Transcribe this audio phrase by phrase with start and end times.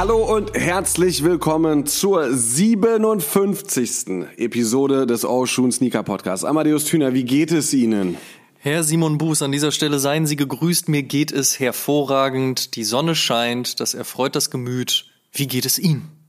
[0.00, 4.28] Hallo und herzlich willkommen zur 57.
[4.38, 6.42] Episode des All Sneaker Podcasts.
[6.42, 8.16] Amadeus Thüner, wie geht es Ihnen?
[8.60, 10.88] Herr Simon Buß, an dieser Stelle seien Sie gegrüßt.
[10.88, 12.76] Mir geht es hervorragend.
[12.76, 15.04] Die Sonne scheint, das erfreut das Gemüt.
[15.32, 16.19] Wie geht es Ihnen?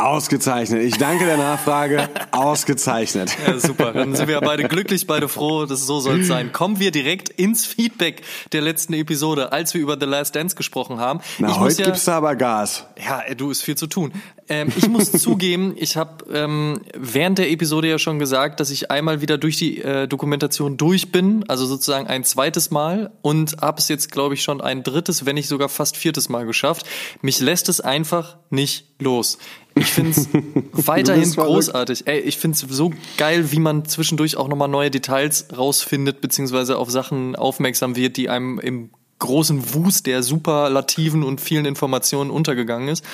[0.00, 0.82] Ausgezeichnet.
[0.82, 2.08] Ich danke der Nachfrage.
[2.30, 3.36] Ausgezeichnet.
[3.46, 3.92] Ja, super.
[3.92, 5.66] Dann sind wir ja beide glücklich, beide froh.
[5.66, 6.52] Das so soll es sein.
[6.52, 10.98] Kommen wir direkt ins Feedback der letzten Episode, als wir über The Last Dance gesprochen
[10.98, 11.20] haben.
[11.38, 12.86] Na, ich heute ja, gibt's da aber Gas.
[13.04, 14.12] Ja, du ist viel zu tun.
[14.48, 18.90] Ähm, ich muss zugeben, ich habe ähm, während der Episode ja schon gesagt, dass ich
[18.90, 23.78] einmal wieder durch die äh, Dokumentation durch bin, also sozusagen ein zweites Mal und habe
[23.78, 26.86] es jetzt, glaube ich, schon ein drittes, wenn nicht sogar fast viertes Mal geschafft.
[27.22, 29.38] Mich lässt es einfach nicht los.
[29.80, 30.28] Ich finde es
[30.86, 32.06] weiterhin großartig.
[32.06, 36.76] Ey, ich finde es so geil, wie man zwischendurch auch nochmal neue Details rausfindet, beziehungsweise
[36.76, 42.88] auf Sachen aufmerksam wird, die einem im großen Wust der Superlativen und vielen Informationen untergegangen
[42.88, 43.04] ist.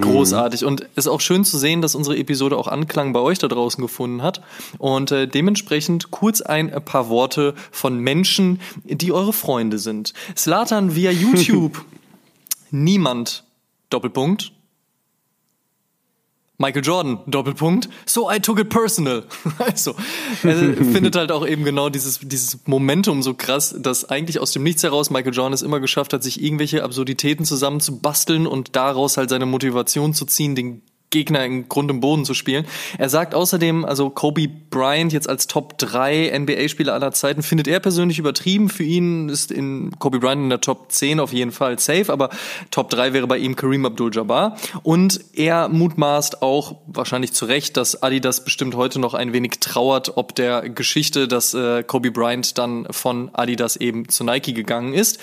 [0.00, 0.64] Großartig.
[0.64, 3.48] Und es ist auch schön zu sehen, dass unsere Episode auch Anklang bei euch da
[3.48, 4.40] draußen gefunden hat.
[4.78, 10.14] Und äh, dementsprechend kurz ein paar Worte von Menschen, die eure Freunde sind.
[10.36, 11.84] Slatan via YouTube.
[12.70, 13.44] Niemand.
[13.90, 14.52] Doppelpunkt.
[16.60, 17.88] Michael Jordan, Doppelpunkt.
[18.04, 19.24] So I took it personal.
[19.58, 19.94] Also,
[20.42, 24.82] findet halt auch eben genau dieses, dieses Momentum so krass, dass eigentlich aus dem Nichts
[24.82, 29.46] heraus Michael Jordan es immer geschafft hat, sich irgendwelche Absurditäten zusammenzubasteln und daraus halt seine
[29.46, 32.66] Motivation zu ziehen, den Gegner im Grund im Boden zu spielen.
[32.98, 37.80] Er sagt außerdem, also Kobe Bryant jetzt als Top 3 NBA-Spieler aller Zeiten findet er
[37.80, 38.68] persönlich übertrieben.
[38.68, 42.30] Für ihn ist in Kobe Bryant in der Top 10 auf jeden Fall safe, aber
[42.70, 44.56] Top 3 wäre bei ihm Kareem Abdul-Jabbar.
[44.82, 50.16] Und er mutmaßt auch, wahrscheinlich zu Recht, dass Adidas bestimmt heute noch ein wenig trauert,
[50.16, 55.18] ob der Geschichte, dass äh, Kobe Bryant dann von Adidas eben zu Nike gegangen ist.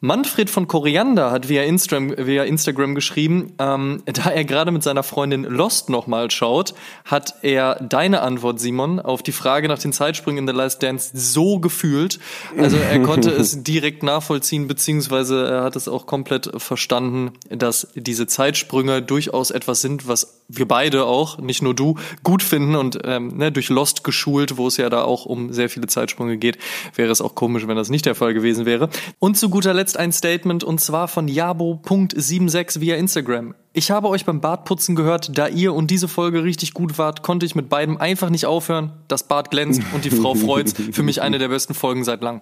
[0.00, 5.02] Manfred von Koriander hat via Instagram, via Instagram geschrieben, ähm, da er gerade mit seiner
[5.02, 6.74] Freundin Lost nochmal schaut,
[7.06, 11.12] hat er deine Antwort, Simon, auf die Frage nach den Zeitsprüngen in The Last Dance
[11.14, 12.18] so gefühlt.
[12.58, 18.26] Also er konnte es direkt nachvollziehen, beziehungsweise er hat es auch komplett verstanden, dass diese
[18.26, 23.38] Zeitsprünge durchaus etwas sind, was wir beide auch, nicht nur du, gut finden und ähm,
[23.38, 26.58] ne, durch Lost geschult, wo es ja da auch um sehr viele Zeitsprünge geht,
[26.94, 28.90] wäre es auch komisch, wenn das nicht der Fall gewesen wäre.
[29.18, 33.54] Und zu guter Letzt ein Statement und zwar von Jabo.76 via Instagram.
[33.72, 37.44] Ich habe euch beim Bartputzen gehört, da ihr und diese Folge richtig gut wart, konnte
[37.44, 38.92] ich mit beidem einfach nicht aufhören.
[39.08, 40.74] Das Bart glänzt und die Frau freut's.
[40.92, 42.40] Für mich eine der besten Folgen seit langem.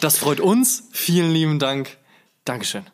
[0.00, 0.88] Das freut uns.
[0.92, 1.98] Vielen lieben Dank.
[2.44, 2.84] Dankeschön.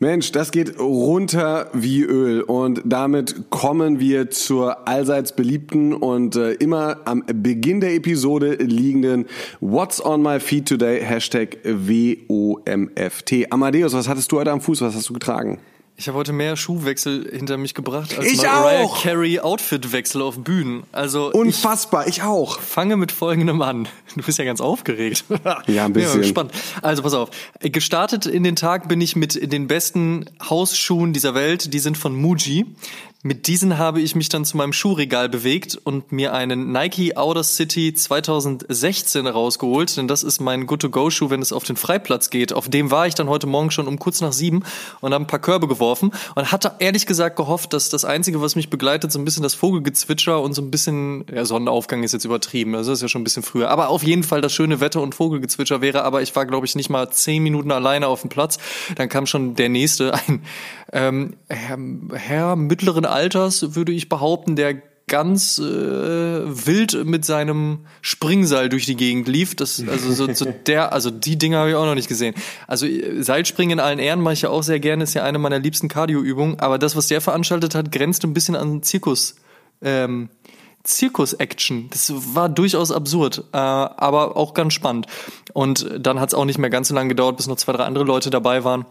[0.00, 6.52] Mensch, das geht runter wie Öl und damit kommen wir zur allseits beliebten und äh,
[6.52, 9.26] immer am Beginn der Episode liegenden
[9.58, 13.50] What's on my feed today Hashtag WOMFT.
[13.50, 14.82] Amadeus, was hattest du heute am Fuß?
[14.82, 15.58] Was hast du getragen?
[16.00, 19.02] Ich habe heute mehr Schuhwechsel hinter mich gebracht als Ich Mariah auch!
[19.02, 20.84] Carey Outfitwechsel auf Bühnen.
[20.92, 22.60] Also Unfassbar, ich auch.
[22.60, 23.88] ich fange mit folgendem an.
[24.14, 25.24] Du bist ja ganz aufgeregt.
[25.66, 26.12] Ja, ein bisschen.
[26.12, 26.52] Mal gespannt.
[26.82, 27.30] Also pass auf.
[27.60, 31.74] Gestartet in den Tag bin ich mit den besten Hausschuhen dieser Welt.
[31.74, 32.66] Die sind von Muji.
[33.24, 37.42] Mit diesen habe ich mich dann zu meinem Schuhregal bewegt und mir einen Nike Outer
[37.42, 42.52] City 2016 rausgeholt, denn das ist mein Good-to-Go-Schuh, wenn es auf den Freiplatz geht.
[42.52, 44.62] Auf dem war ich dann heute Morgen schon um kurz nach sieben
[45.00, 48.54] und habe ein paar Körbe geworfen und hatte ehrlich gesagt gehofft, dass das Einzige, was
[48.54, 52.24] mich begleitet, so ein bisschen das Vogelgezwitscher und so ein bisschen, ja, Sonnenaufgang ist jetzt
[52.24, 55.02] übertrieben, also ist ja schon ein bisschen früher, aber auf jeden Fall das schöne Wetter
[55.02, 58.30] und Vogelgezwitscher wäre, aber ich war, glaube ich, nicht mal zehn Minuten alleine auf dem
[58.30, 58.58] Platz.
[58.94, 60.44] Dann kam schon der nächste, ein
[60.92, 61.78] ähm, Herr,
[62.14, 68.94] Herr mittleren Alters, würde ich behaupten, der ganz äh, wild mit seinem Springseil durch die
[68.94, 69.56] Gegend lief.
[69.56, 72.34] Das, also so, so der, also die Dinger habe ich auch noch nicht gesehen.
[72.66, 75.38] Also äh, Seilspringen in allen Ehren mache ich ja auch sehr gerne, ist ja eine
[75.38, 76.60] meiner liebsten Cardio-Übungen.
[76.60, 79.36] Aber das, was der veranstaltet hat, grenzt ein bisschen an Zirkus.
[79.82, 80.28] Ähm,
[80.84, 81.90] Zirkus-Action.
[81.90, 85.06] Das war durchaus absurd, äh, aber auch ganz spannend.
[85.52, 87.84] Und dann hat es auch nicht mehr ganz so lange gedauert, bis noch zwei, drei
[87.84, 88.86] andere Leute dabei waren.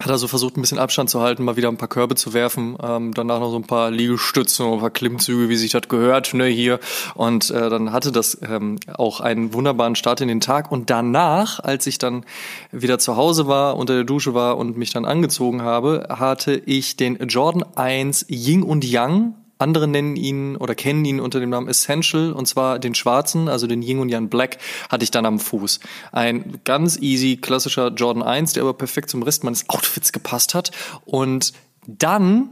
[0.00, 2.32] Hat er so versucht, ein bisschen Abstand zu halten, mal wieder ein paar Körbe zu
[2.32, 6.34] werfen, ähm, danach noch so ein paar Liegestützen, ein paar Klimmzüge, wie sich das gehört,
[6.34, 6.78] ne, hier.
[7.14, 10.70] Und äh, dann hatte das ähm, auch einen wunderbaren Start in den Tag.
[10.70, 12.24] Und danach, als ich dann
[12.70, 16.96] wieder zu Hause war, unter der Dusche war und mich dann angezogen habe, hatte ich
[16.96, 21.68] den Jordan 1 Ying und Yang andere nennen ihn oder kennen ihn unter dem Namen
[21.68, 24.58] Essential und zwar den schwarzen, also den Ying und Yang Black,
[24.88, 25.80] hatte ich dann am Fuß.
[26.12, 30.70] Ein ganz easy klassischer Jordan 1, der aber perfekt zum Rest meines Outfits gepasst hat.
[31.04, 31.52] Und
[31.86, 32.50] dann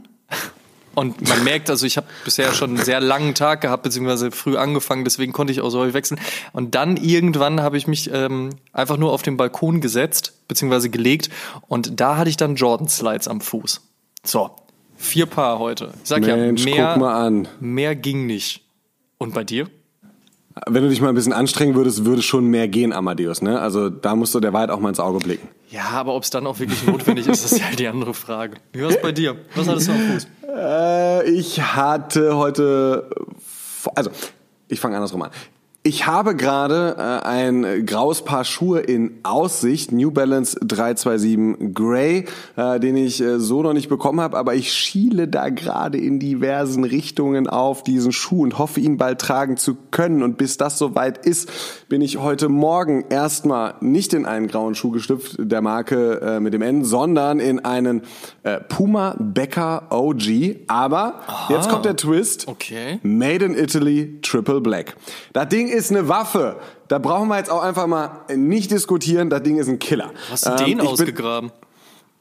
[0.97, 4.57] und man merkt, also ich habe bisher schon einen sehr langen Tag gehabt, beziehungsweise früh
[4.57, 6.19] angefangen, deswegen konnte ich auch so häufig wechseln.
[6.53, 11.29] Und dann irgendwann habe ich mich ähm, einfach nur auf den Balkon gesetzt, beziehungsweise gelegt.
[11.67, 13.81] Und da hatte ich dann Jordan Slides am Fuß.
[14.23, 14.55] So,
[14.97, 15.93] Vier Paar heute.
[16.03, 17.47] Ich sag Mensch, ja, mehr, guck mal an.
[17.59, 18.63] mehr ging nicht.
[19.17, 19.67] Und bei dir?
[20.65, 23.41] Wenn du dich mal ein bisschen anstrengen würdest, würde schon mehr gehen, Amadeus.
[23.43, 23.59] Ne?
[23.59, 25.47] Also da musst du der Wahrheit auch mal ins Auge blicken.
[25.69, 28.57] Ja, aber ob es dann auch wirklich notwendig ist, ist ja die andere Frage.
[28.73, 29.35] Wie war es bei dir?
[29.55, 30.27] Was hattest du am Fuß?
[30.55, 33.09] Äh, ich hatte heute,
[33.95, 34.09] also
[34.67, 35.31] ich fange andersrum an.
[35.87, 42.25] Ich habe gerade äh, ein graues Paar Schuhe in Aussicht, New Balance 327 Grey,
[42.57, 46.19] äh, den ich äh, so noch nicht bekommen habe, aber ich schiele da gerade in
[46.19, 50.23] diversen Richtungen auf diesen Schuh und hoffe, ihn bald tragen zu können.
[50.23, 51.49] Und bis das soweit ist,
[51.87, 56.53] bin ich heute Morgen erstmal nicht in einen grauen Schuh geschlüpft der Marke äh, mit
[56.53, 58.01] dem N, sondern in einen
[58.43, 60.65] äh, Puma Becker OG.
[60.67, 61.53] Aber Aha.
[61.53, 62.49] jetzt kommt der Twist.
[62.49, 62.99] Okay.
[63.03, 64.97] Made in Italy Triple Black.
[65.31, 66.57] Das Ding ist eine Waffe.
[66.87, 69.29] Da brauchen wir jetzt auch einfach mal nicht diskutieren.
[69.29, 70.11] Das Ding ist ein Killer.
[70.31, 71.51] Hast du Ähm, den bin- ausgegraben?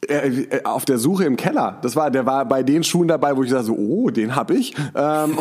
[0.08, 1.78] äh, äh, auf der Suche im Keller.
[1.82, 4.50] Das war, der war bei den Schuhen dabei, wo ich dachte so, oh, den hab
[4.50, 4.74] ich.
[4.94, 5.38] Ähm,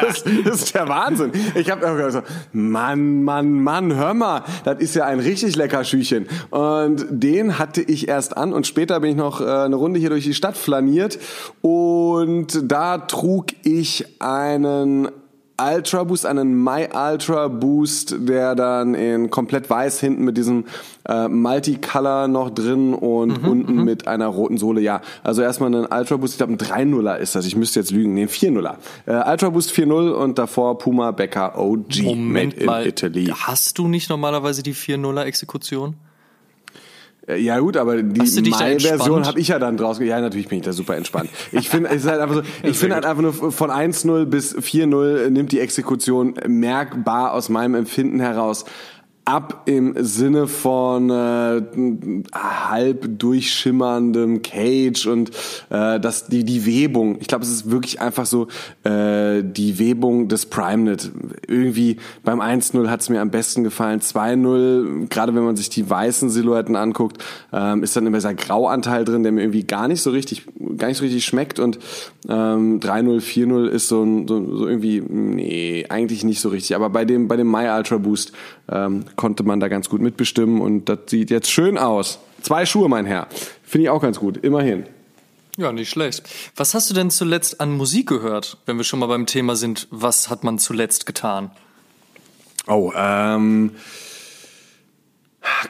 [0.00, 1.32] das, das ist der Wahnsinn.
[1.56, 2.20] Ich habe so,
[2.52, 6.28] Mann, Mann, Mann, hör mal, das ist ja ein richtig lecker Schüchen.
[6.50, 10.10] Und den hatte ich erst an und später bin ich noch äh, eine Runde hier
[10.10, 11.18] durch die Stadt flaniert
[11.62, 15.08] und da trug ich einen
[15.60, 20.66] Ultra Boost, einen My Ultra Boost, der dann in komplett weiß hinten mit diesem
[21.08, 24.80] äh, Multicolor noch drin und unten mit einer roten Sohle.
[24.80, 27.90] Ja, also erstmal einen Ultra Boost, ich glaube ein 3-0er ist das, ich müsste jetzt
[27.90, 28.76] lügen, nee, ein 4-0er.
[29.06, 32.86] Äh, Ultra Boost 4.0 und davor Puma Becker OG Moment made in mal.
[32.86, 33.26] Italy.
[33.26, 35.96] Hast du nicht normalerweise die 4-0er Exekution?
[37.28, 39.26] Äh, Ja gut, aber die entspannt?
[39.26, 39.98] habe ich ja dann draus.
[40.00, 41.30] Ja, natürlich bin ich da super entspannt.
[41.52, 44.56] Ich finde, es ist halt einfach so, ich finde halt einfach nur von 1-0 bis
[44.56, 48.64] 4-0 nimmt die Exekution merkbar aus meinem Empfinden heraus
[49.28, 51.60] ab im Sinne von äh,
[52.34, 55.30] halb durchschimmerndem Cage und
[55.68, 57.18] äh, das die die Webung.
[57.20, 58.48] Ich glaube, es ist wirklich einfach so
[58.84, 61.10] äh, die Webung des PrimeNet.
[61.46, 64.00] Irgendwie beim 1-0 hat es mir am besten gefallen.
[64.00, 67.22] 2-0, gerade wenn man sich die weißen Silhouetten anguckt,
[67.52, 70.46] ähm, ist dann immer dieser Grauanteil drin, der mir irgendwie gar nicht so richtig
[70.78, 71.78] gar nicht so richtig schmeckt und
[72.30, 77.04] ähm, 3-0, 4-0 ist so, so, so irgendwie nee, eigentlich nicht so richtig, aber bei
[77.04, 78.32] dem bei dem My Ultra Boost
[78.70, 82.20] ähm, konnte man da ganz gut mitbestimmen und das sieht jetzt schön aus.
[82.40, 83.26] Zwei Schuhe, mein Herr.
[83.64, 84.86] Finde ich auch ganz gut, immerhin.
[85.58, 86.22] Ja, nicht schlecht.
[86.56, 89.88] Was hast du denn zuletzt an Musik gehört, wenn wir schon mal beim Thema sind,
[89.90, 91.50] was hat man zuletzt getan?
[92.68, 93.72] Oh, ähm.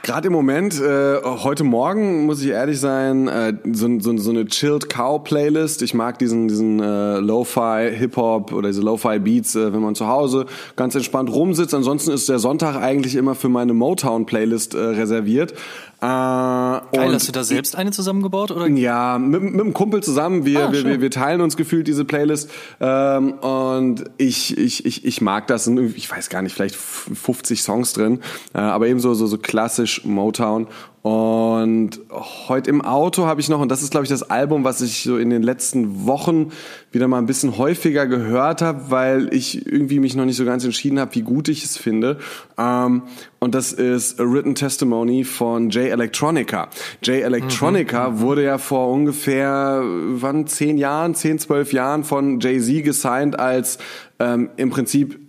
[0.03, 4.47] Gerade im Moment, äh, heute Morgen muss ich ehrlich sein, äh, so, so, so eine
[4.47, 5.83] Chilled Cow Playlist.
[5.83, 9.95] Ich mag diesen, diesen äh, Lo-Fi Hip Hop oder diese Lo-Fi Beats, äh, wenn man
[9.95, 11.75] zu Hause ganz entspannt rumsitzt.
[11.75, 15.55] Ansonsten ist der Sonntag eigentlich immer für meine Motown Playlist äh, reserviert.
[16.01, 18.69] Äh, Geil, hast du da selbst eine zusammengebaut oder?
[18.69, 20.45] ja, mit, mit einem Kumpel zusammen.
[20.45, 22.51] Wir, Ah, wir, wir, wir teilen uns gefühlt diese Playlist.
[22.81, 25.67] Ähm, und ich, ich, ich, ich mag das.
[25.67, 28.21] Ich weiß gar nicht, vielleicht 50 Songs drin.
[28.55, 30.69] Äh, aber eben so, so, so klassisch Motown.
[31.03, 32.01] Und
[32.49, 35.03] heute im Auto habe ich noch, und das ist, glaube ich, das Album, was ich
[35.03, 36.53] so in den letzten Wochen
[36.93, 40.65] wieder mal ein bisschen häufiger gehört habe, weil ich irgendwie mich noch nicht so ganz
[40.65, 42.19] entschieden habe, wie gut ich es finde.
[42.57, 43.03] Ähm,
[43.41, 46.69] und das ist A Written Testimony von Jay Electronica.
[47.03, 53.39] Jay Electronica wurde ja vor ungefähr, wann, zehn Jahren, zehn, zwölf Jahren von Jay-Z gesigned
[53.39, 53.79] als
[54.21, 55.21] ähm, im Prinzip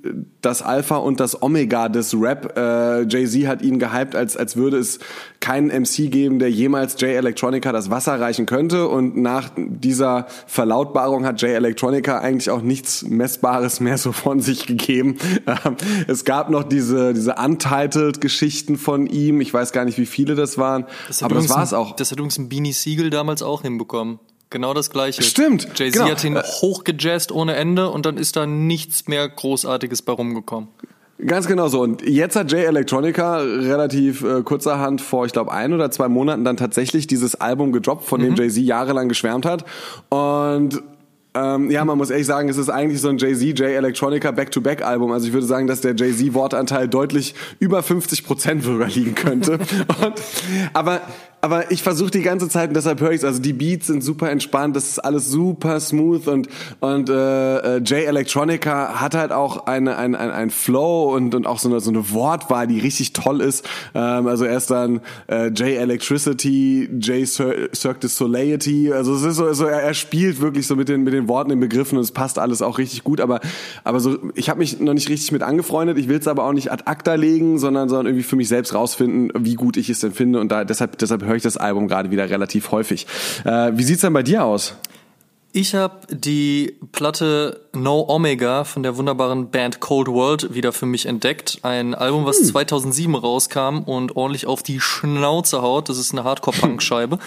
[0.42, 2.58] das Alpha und das Omega des Rap.
[2.58, 4.98] Äh, Jay-Z hat ihn gehypt, als, als würde es
[5.40, 8.88] keinen MC geben, der jemals Jay Electronica das Wasser reichen könnte.
[8.88, 14.66] Und nach dieser Verlautbarung hat Jay Electronica eigentlich auch nichts Messbares mehr so von sich
[14.66, 15.18] gegeben.
[15.48, 15.76] Ähm,
[16.08, 19.42] es gab noch diese, diese Untitled-Geschichten von ihm.
[19.42, 20.86] Ich weiß gar nicht, wie viele das waren.
[21.08, 21.96] hat aber das war es auch.
[21.96, 24.20] Das hat übrigens ein Beanie Siegel damals auch hinbekommen.
[24.50, 25.22] Genau das gleiche.
[25.22, 26.10] Stimmt, Jay-Z genau.
[26.10, 30.70] hat ihn Äh, hochgejazzt ohne Ende und dann ist da nichts mehr Großartiges bei rumgekommen.
[31.26, 31.82] Ganz genau so.
[31.82, 36.46] Und jetzt hat Jay Electronica relativ äh, kurzerhand vor, ich glaube, ein oder zwei Monaten
[36.46, 38.38] dann tatsächlich dieses Album gedroppt, von dem mhm.
[38.38, 39.66] Jay-Z jahrelang geschwärmt hat.
[40.08, 40.82] Und
[41.40, 45.12] ähm, ja, man muss ehrlich sagen, es ist eigentlich so ein Jay-Z, Jay Electronica Back-to-Back-Album.
[45.12, 49.54] Also ich würde sagen, dass der Jay-Z-Wortanteil deutlich über 50 Prozent sogar liegen könnte.
[50.04, 50.22] Und,
[50.74, 51.02] aber
[51.42, 53.24] aber ich versuche die ganze Zeit und deshalb höre ich es.
[53.24, 57.82] Also die Beats sind super entspannt, das ist alles super smooth und und äh, äh
[57.84, 61.80] Jay Electronica hat halt auch eine ein, ein, ein Flow und und auch so eine
[61.80, 63.68] so eine Wortwahl, die richtig toll ist.
[63.96, 68.92] Ähm, also er ist dann äh, Jay Electricity, Jay Cir Cirque du Soleility.
[68.92, 71.52] Also es ist so, so er, er spielt wirklich so mit den mit den Worten,
[71.52, 73.22] den Begriffen und es passt alles auch richtig gut.
[73.22, 73.40] Aber
[73.86, 75.98] aber so ich habe mich noch nicht richtig mit angefreundet.
[75.98, 78.74] Ich will es aber auch nicht ad acta legen, sondern sondern irgendwie für mich selbst
[78.74, 81.88] rausfinden, wie gut ich es denn finde und da deshalb deshalb höre ich das Album
[81.88, 83.08] gerade wieder relativ häufig.
[83.46, 84.76] Äh, wie sieht's denn bei dir aus?
[85.52, 91.08] Ich habe die Platte No Omega von der wunderbaren Band Cold World wieder für mich
[91.08, 91.60] entdeckt.
[91.64, 92.46] Ein Album, was hm.
[92.46, 95.90] 2007 rauskam und ordentlich auf die Schnauze haut.
[95.90, 97.18] Das ist eine Hardcore-Punk-Scheibe.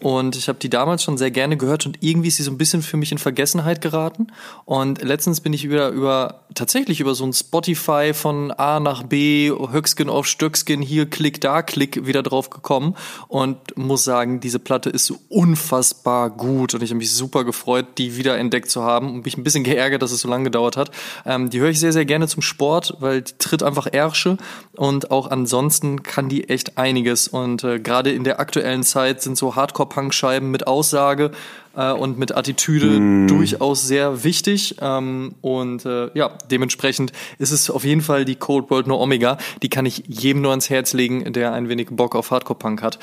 [0.00, 2.58] und ich habe die damals schon sehr gerne gehört und irgendwie ist sie so ein
[2.58, 4.28] bisschen für mich in Vergessenheit geraten.
[4.64, 9.50] Und letztens bin ich wieder über, tatsächlich über so ein Spotify von A nach B,
[9.50, 12.94] Höckskin auf Stöckskin, hier Klick, da Klick wieder drauf gekommen
[13.28, 17.98] und muss sagen, diese Platte ist unfassbar gut und ich habe mich super gefreut gefreut,
[17.98, 20.76] die wieder entdeckt zu haben und mich ein bisschen geärgert, dass es so lange gedauert
[20.76, 20.90] hat.
[21.26, 24.36] Ähm, die höre ich sehr, sehr gerne zum Sport, weil die tritt einfach Ärsche
[24.76, 27.28] und auch ansonsten kann die echt einiges.
[27.28, 31.30] Und äh, gerade in der aktuellen Zeit sind so Hardcore-Punk-Scheiben mit Aussage
[31.76, 33.28] äh, und mit Attitüde mm.
[33.28, 34.76] durchaus sehr wichtig.
[34.80, 39.38] Ähm, und äh, ja, dementsprechend ist es auf jeden Fall die Cold World No Omega.
[39.62, 42.98] Die kann ich jedem nur ans Herz legen, der ein wenig Bock auf Hardcore-Punk hat.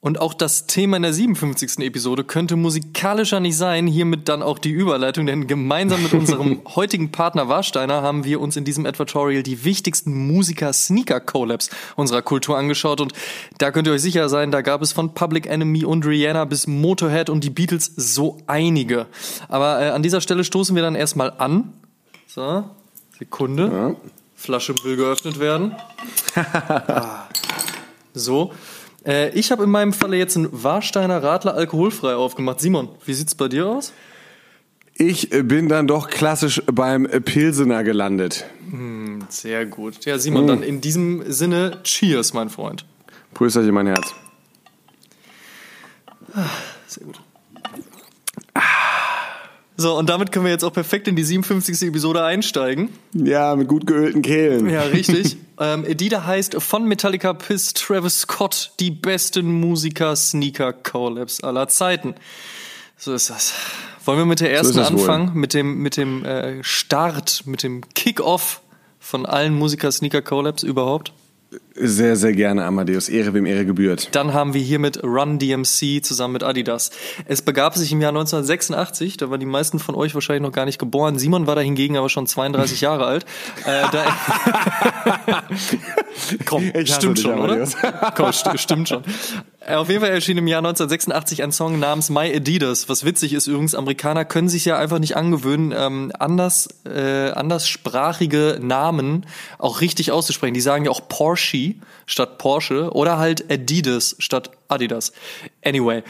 [0.00, 1.80] Und auch das Thema in der 57.
[1.80, 3.88] Episode könnte musikalischer nicht sein.
[3.88, 8.56] Hiermit dann auch die Überleitung, denn gemeinsam mit unserem heutigen Partner Warsteiner haben wir uns
[8.56, 13.00] in diesem Advertorial die wichtigsten Musiker-Sneaker-Collabs unserer Kultur angeschaut.
[13.00, 13.12] Und
[13.58, 16.68] da könnt ihr euch sicher sein, da gab es von Public Enemy und Rihanna bis
[16.68, 19.06] Motorhead und die Beatles so einige.
[19.48, 21.72] Aber äh, an dieser Stelle stoßen wir dann erstmal an.
[22.28, 22.62] So,
[23.18, 23.68] Sekunde.
[23.72, 24.10] Ja.
[24.36, 25.74] Flasche will geöffnet werden.
[26.36, 27.26] ah.
[28.14, 28.52] So.
[29.06, 32.60] Äh, ich habe in meinem Falle jetzt einen Warsteiner Radler alkoholfrei aufgemacht.
[32.60, 33.92] Simon, wie sieht's bei dir aus?
[34.94, 38.46] Ich bin dann doch klassisch beim Pilsener gelandet.
[38.70, 40.04] Hm, sehr gut.
[40.04, 40.48] Ja, Simon, hm.
[40.48, 42.84] dann in diesem Sinne, Cheers, mein Freund.
[43.32, 44.12] Prösterchen, mein Herz.
[46.34, 46.46] Ah,
[46.88, 47.20] sehr gut.
[49.80, 51.82] So, und damit können wir jetzt auch perfekt in die 57.
[51.88, 52.88] Episode einsteigen.
[53.12, 54.68] Ja, mit gut geölten Kehlen.
[54.68, 55.36] Ja, richtig.
[55.60, 62.16] ähm, Edida heißt von Metallica bis Travis Scott die besten Musiker-Sneaker-Collabs aller Zeiten.
[62.96, 63.54] So ist das.
[64.04, 65.28] Wollen wir mit der ersten so anfangen?
[65.28, 65.36] Wohl.
[65.36, 68.62] Mit dem, mit dem äh, Start, mit dem Kick-Off
[68.98, 71.12] von allen Musiker-Sneaker-Collabs überhaupt?
[71.74, 73.08] Sehr, sehr gerne, Amadeus.
[73.08, 74.14] Ehre, wem Ehre gebührt.
[74.14, 76.90] Dann haben wir hier mit Run DMC zusammen mit Adidas.
[77.24, 80.66] Es begab sich im Jahr 1986, da waren die meisten von euch wahrscheinlich noch gar
[80.66, 81.18] nicht geboren.
[81.18, 83.24] Simon war da hingegen aber schon 32 Jahre alt.
[83.64, 83.82] Äh,
[86.44, 87.66] Komm, stimmt schon, oder?
[88.16, 89.02] Komm, st stimmt schon.
[89.60, 92.88] Äh, auf jeden Fall erschien im Jahr 1986 ein Song namens My Adidas.
[92.88, 98.58] Was witzig ist übrigens, Amerikaner können sich ja einfach nicht angewöhnen, ähm, anders, äh, anderssprachige
[98.62, 99.26] Namen
[99.58, 100.54] auch richtig auszusprechen.
[100.54, 101.74] Die sagen ja auch Porsche
[102.06, 105.12] statt Porsche oder halt Adidas statt Adidas.
[105.64, 106.02] Anyway,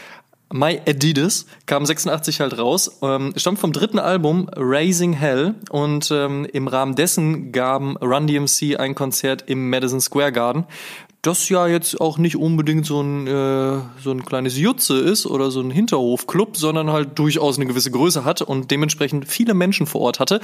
[0.51, 6.45] My Adidas kam 86 halt raus, ähm, stammt vom dritten Album Raising Hell und ähm,
[6.51, 10.65] im Rahmen dessen gaben Run DMC ein Konzert im Madison Square Garden.
[11.21, 15.51] Das ja jetzt auch nicht unbedingt so ein, äh, so ein kleines Jutze ist oder
[15.51, 20.01] so ein Hinterhofclub, sondern halt durchaus eine gewisse Größe hat und dementsprechend viele Menschen vor
[20.01, 20.39] Ort hatte.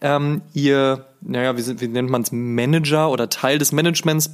[0.00, 4.30] Ähm, ihr, naja, wie, wie nennt man es, Manager oder Teil des Managements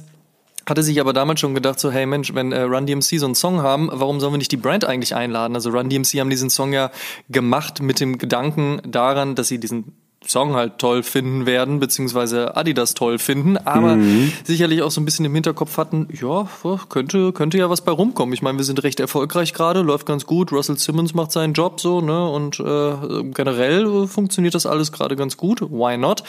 [0.69, 3.35] hatte sich aber damals schon gedacht, so, hey Mensch, wenn äh, Run DMC so einen
[3.35, 5.55] Song haben, warum sollen wir nicht die Brand eigentlich einladen?
[5.55, 6.91] Also Run DMC haben diesen Song ja
[7.29, 9.93] gemacht mit dem Gedanken daran, dass sie diesen
[10.25, 14.31] Song halt toll finden werden, beziehungsweise Adidas toll finden, aber mhm.
[14.43, 16.47] sicherlich auch so ein bisschen im Hinterkopf hatten, ja,
[16.89, 18.33] könnte, könnte ja was bei rumkommen.
[18.33, 21.79] Ich meine, wir sind recht erfolgreich gerade, läuft ganz gut, Russell Simmons macht seinen Job
[21.79, 26.23] so, ne, und äh, generell funktioniert das alles gerade ganz gut, why not?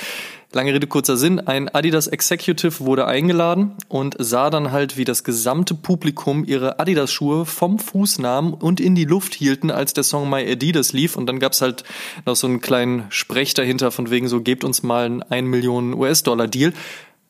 [0.51, 1.41] Lange Rede, kurzer Sinn.
[1.41, 7.45] Ein Adidas Executive wurde eingeladen und sah dann halt, wie das gesamte Publikum ihre Adidas-Schuhe
[7.45, 11.17] vom Fuß nahmen und in die Luft hielten, als der Song My Adidas lief.
[11.17, 11.85] Und dann gab's halt
[12.25, 15.93] noch so einen kleinen Sprech dahinter von wegen so, gebt uns mal einen 1 Millionen
[15.93, 16.73] US-Dollar-Deal.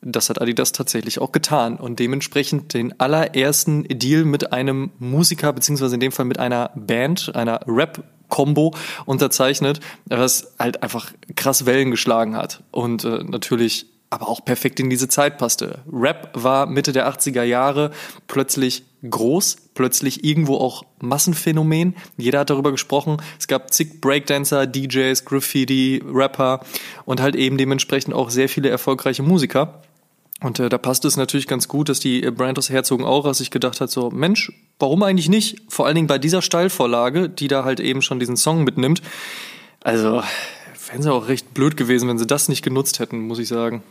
[0.00, 5.94] Das hat Adidas tatsächlich auch getan und dementsprechend den allerersten Deal mit einem Musiker, beziehungsweise
[5.94, 8.74] in dem Fall mit einer Band, einer Rap Combo
[9.06, 12.62] unterzeichnet, was halt einfach krass Wellen geschlagen hat.
[12.70, 15.80] Und äh, natürlich aber auch perfekt in diese Zeit passte.
[15.92, 17.90] Rap war Mitte der 80er Jahre
[18.26, 21.94] plötzlich groß, plötzlich irgendwo auch Massenphänomen.
[22.16, 23.18] Jeder hat darüber gesprochen.
[23.38, 26.60] Es gab zig Breakdancer, DJs, Graffiti, Rapper
[27.04, 29.82] und halt eben dementsprechend auch sehr viele erfolgreiche Musiker.
[30.40, 33.80] Und äh, da passt es natürlich ganz gut, dass die Brand aus Herzogenaurach sich gedacht
[33.80, 35.62] hat, so Mensch, warum eigentlich nicht?
[35.68, 39.02] Vor allen Dingen bei dieser Steilvorlage, die da halt eben schon diesen Song mitnimmt.
[39.82, 40.22] Also
[40.88, 43.82] wären sie auch recht blöd gewesen, wenn sie das nicht genutzt hätten, muss ich sagen.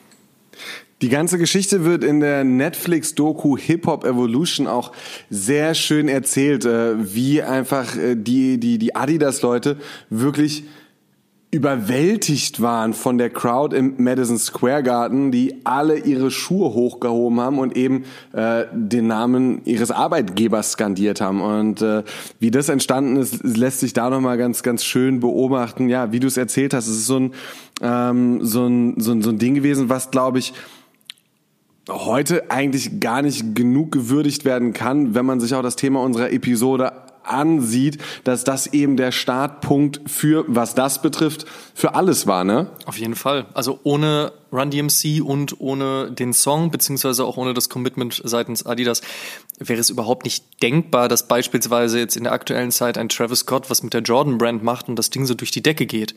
[1.02, 4.94] Die ganze Geschichte wird in der Netflix-Doku Hip Hop Evolution auch
[5.30, 9.78] sehr schön erzählt, äh, wie einfach äh, die, die, die Adidas-Leute
[10.10, 10.64] wirklich
[11.58, 17.58] überwältigt waren von der Crowd im Madison Square Garden, die alle ihre Schuhe hochgehoben haben
[17.58, 21.42] und eben äh, den Namen ihres Arbeitgebers skandiert haben.
[21.42, 22.04] Und äh,
[22.40, 25.90] wie das entstanden ist, lässt sich da nochmal ganz, ganz schön beobachten.
[25.90, 27.34] Ja, wie du es erzählt hast, es ist so ein,
[27.82, 30.54] ähm, so ein, so ein, so ein Ding gewesen, was, glaube ich,
[31.90, 36.32] heute eigentlich gar nicht genug gewürdigt werden kann, wenn man sich auch das Thema unserer
[36.32, 36.92] Episode
[37.30, 42.72] ansieht, dass das eben der Startpunkt für, was das betrifft, für alles war, ne?
[42.86, 43.46] Auf jeden Fall.
[43.54, 49.02] Also ohne Run DMC und ohne den Song, beziehungsweise auch ohne das Commitment seitens Adidas,
[49.60, 53.70] wäre es überhaupt nicht denkbar, dass beispielsweise jetzt in der aktuellen Zeit ein Travis Scott
[53.70, 56.16] was mit der Jordan Brand macht und das Ding so durch die Decke geht.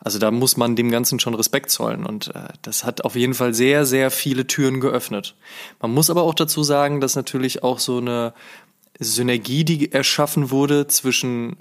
[0.00, 3.34] Also da muss man dem Ganzen schon Respekt zollen und äh, das hat auf jeden
[3.34, 5.34] Fall sehr, sehr viele Türen geöffnet.
[5.80, 8.32] Man muss aber auch dazu sagen, dass natürlich auch so eine
[8.98, 11.56] Synergie, die erschaffen wurde zwischen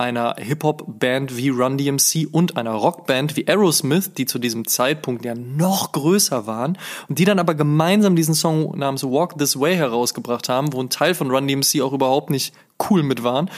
[0.00, 5.34] einer Hip-Hop-Band wie Run DMC und einer Rockband wie Aerosmith, die zu diesem Zeitpunkt ja
[5.34, 6.78] noch größer waren
[7.08, 10.88] und die dann aber gemeinsam diesen Song namens Walk This Way herausgebracht haben, wo ein
[10.88, 12.54] Teil von Run DMC auch überhaupt nicht
[12.88, 13.50] cool mit waren.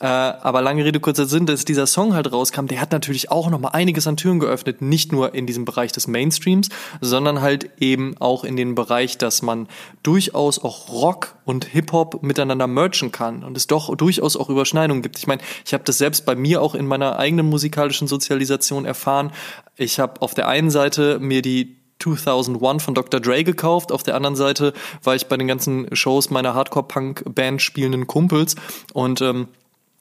[0.00, 3.50] Äh, aber lange Rede, kurzer Sinn, dass dieser Song halt rauskam, der hat natürlich auch
[3.50, 4.80] nochmal einiges an Türen geöffnet.
[4.80, 6.70] Nicht nur in diesem Bereich des Mainstreams,
[7.00, 9.68] sondern halt eben auch in den Bereich, dass man
[10.02, 15.18] durchaus auch Rock und Hip-Hop miteinander merchen kann und es doch durchaus auch Überschneidungen gibt.
[15.18, 19.32] Ich meine, ich habe das selbst bei mir auch in meiner eigenen musikalischen Sozialisation erfahren.
[19.76, 23.20] Ich habe auf der einen Seite mir die 2001 von Dr.
[23.20, 23.92] Dre gekauft.
[23.92, 28.56] Auf der anderen Seite war ich bei den ganzen Shows meiner Hardcore-Punk-Band spielenden Kumpels
[28.92, 29.48] und ähm,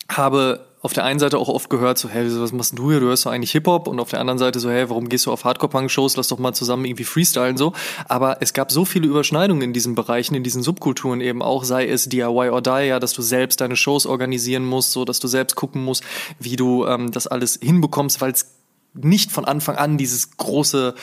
[0.09, 3.01] habe auf der einen Seite auch oft gehört, so, hey, was machst du hier?
[3.01, 3.87] Du hörst doch eigentlich Hip-Hop.
[3.87, 6.15] Und auf der anderen Seite so, hey, warum gehst du auf Hardcore-Punk-Shows?
[6.15, 7.73] Lass doch mal zusammen irgendwie freestylen so.
[8.07, 11.85] Aber es gab so viele Überschneidungen in diesen Bereichen, in diesen Subkulturen eben auch, sei
[11.87, 15.27] es DIY or Die, ja, dass du selbst deine Shows organisieren musst, so, dass du
[15.27, 16.03] selbst gucken musst,
[16.39, 18.45] wie du ähm, das alles hinbekommst, weil es
[18.93, 20.95] nicht von Anfang an dieses große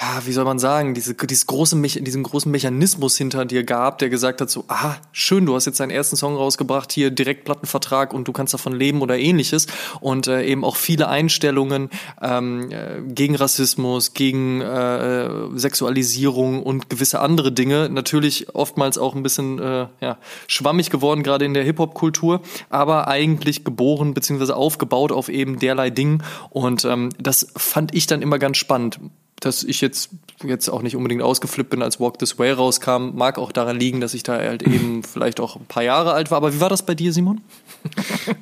[0.00, 4.08] ja, wie soll man sagen, diese, dieses große, diesen großen Mechanismus hinter dir gab, der
[4.08, 8.14] gesagt hat so, ah, schön, du hast jetzt deinen ersten Song rausgebracht, hier direkt Plattenvertrag
[8.14, 9.66] und du kannst davon leben oder ähnliches.
[10.00, 11.90] Und äh, eben auch viele Einstellungen
[12.22, 19.22] ähm, äh, gegen Rassismus, gegen äh, Sexualisierung und gewisse andere Dinge, natürlich oftmals auch ein
[19.22, 25.28] bisschen äh, ja, schwammig geworden, gerade in der Hip-Hop-Kultur, aber eigentlich geboren beziehungsweise aufgebaut auf
[25.28, 26.22] eben derlei Dingen.
[26.48, 28.98] Und ähm, das fand ich dann immer ganz spannend
[29.40, 30.10] dass ich jetzt,
[30.44, 33.10] jetzt auch nicht unbedingt ausgeflippt bin, als Walk This Way rauskam.
[33.14, 36.30] Mag auch daran liegen, dass ich da halt eben vielleicht auch ein paar Jahre alt
[36.30, 36.38] war.
[36.38, 37.40] Aber wie war das bei dir, Simon?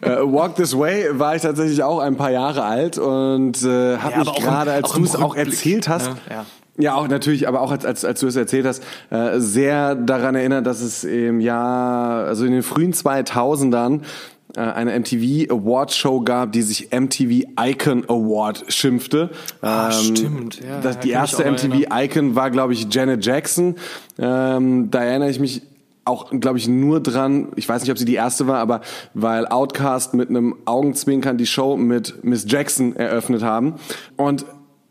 [0.04, 4.12] uh, Walk This Way war ich tatsächlich auch ein paar Jahre alt und äh, habe
[4.12, 6.46] ja, mich gerade, als du es auch erzählt hast, ja, ja.
[6.80, 10.37] Ja, auch natürlich, aber auch als, als, als du es erzählt hast, äh, sehr daran
[10.37, 14.04] erinnert, dass es im Jahr, also in den frühen 2000ern äh,
[14.56, 19.30] eine MTV Award Show gab, die sich MTV Icon Award schimpfte.
[19.61, 20.61] Ah, ähm, stimmt.
[20.61, 23.76] Ja, das, die erste MTV Icon war, glaube ich, Janet Jackson.
[24.18, 25.62] Ähm, da erinnere ich mich
[26.08, 28.80] auch, glaube ich, nur dran, ich weiß nicht, ob sie die erste war, aber
[29.12, 33.74] weil Outcast mit einem Augenzwinkern die Show mit Miss Jackson eröffnet haben.
[34.16, 34.46] Und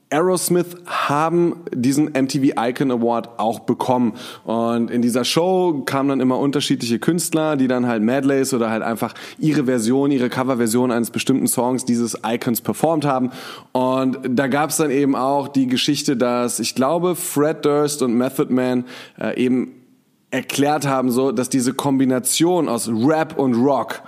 [0.10, 4.14] Aerosmith haben diesen MTV Icon Award auch bekommen.
[4.46, 8.84] Und in dieser Show kamen dann immer unterschiedliche Künstler, die dann halt Medleys oder halt
[8.84, 13.32] einfach ihre Version, ihre Coverversion eines bestimmten Songs dieses Icons performt haben.
[13.74, 18.14] Und da gab es dann eben auch die Geschichte, dass ich glaube, Fred Durst und
[18.14, 18.86] Method Man
[19.20, 19.74] äh, eben
[20.32, 24.04] erklärt haben, so, dass diese Kombination aus Rap und Rock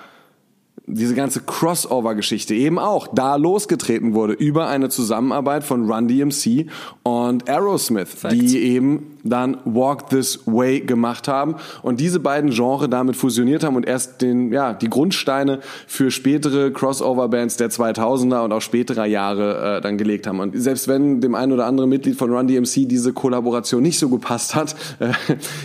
[0.90, 6.68] diese ganze Crossover-Geschichte eben auch da losgetreten wurde über eine Zusammenarbeit von Run DMC
[7.04, 8.36] und Aerosmith, Facts.
[8.36, 13.76] die eben dann Walk This Way gemacht haben und diese beiden Genres damit fusioniert haben
[13.76, 19.78] und erst den, ja, die Grundsteine für spätere Crossover-Bands der 2000er und auch späterer Jahre
[19.78, 20.40] äh, dann gelegt haben.
[20.40, 24.10] Und selbst wenn dem einen oder anderen Mitglied von Run DMC diese Kollaboration nicht so
[24.10, 25.14] gepasst hat, äh,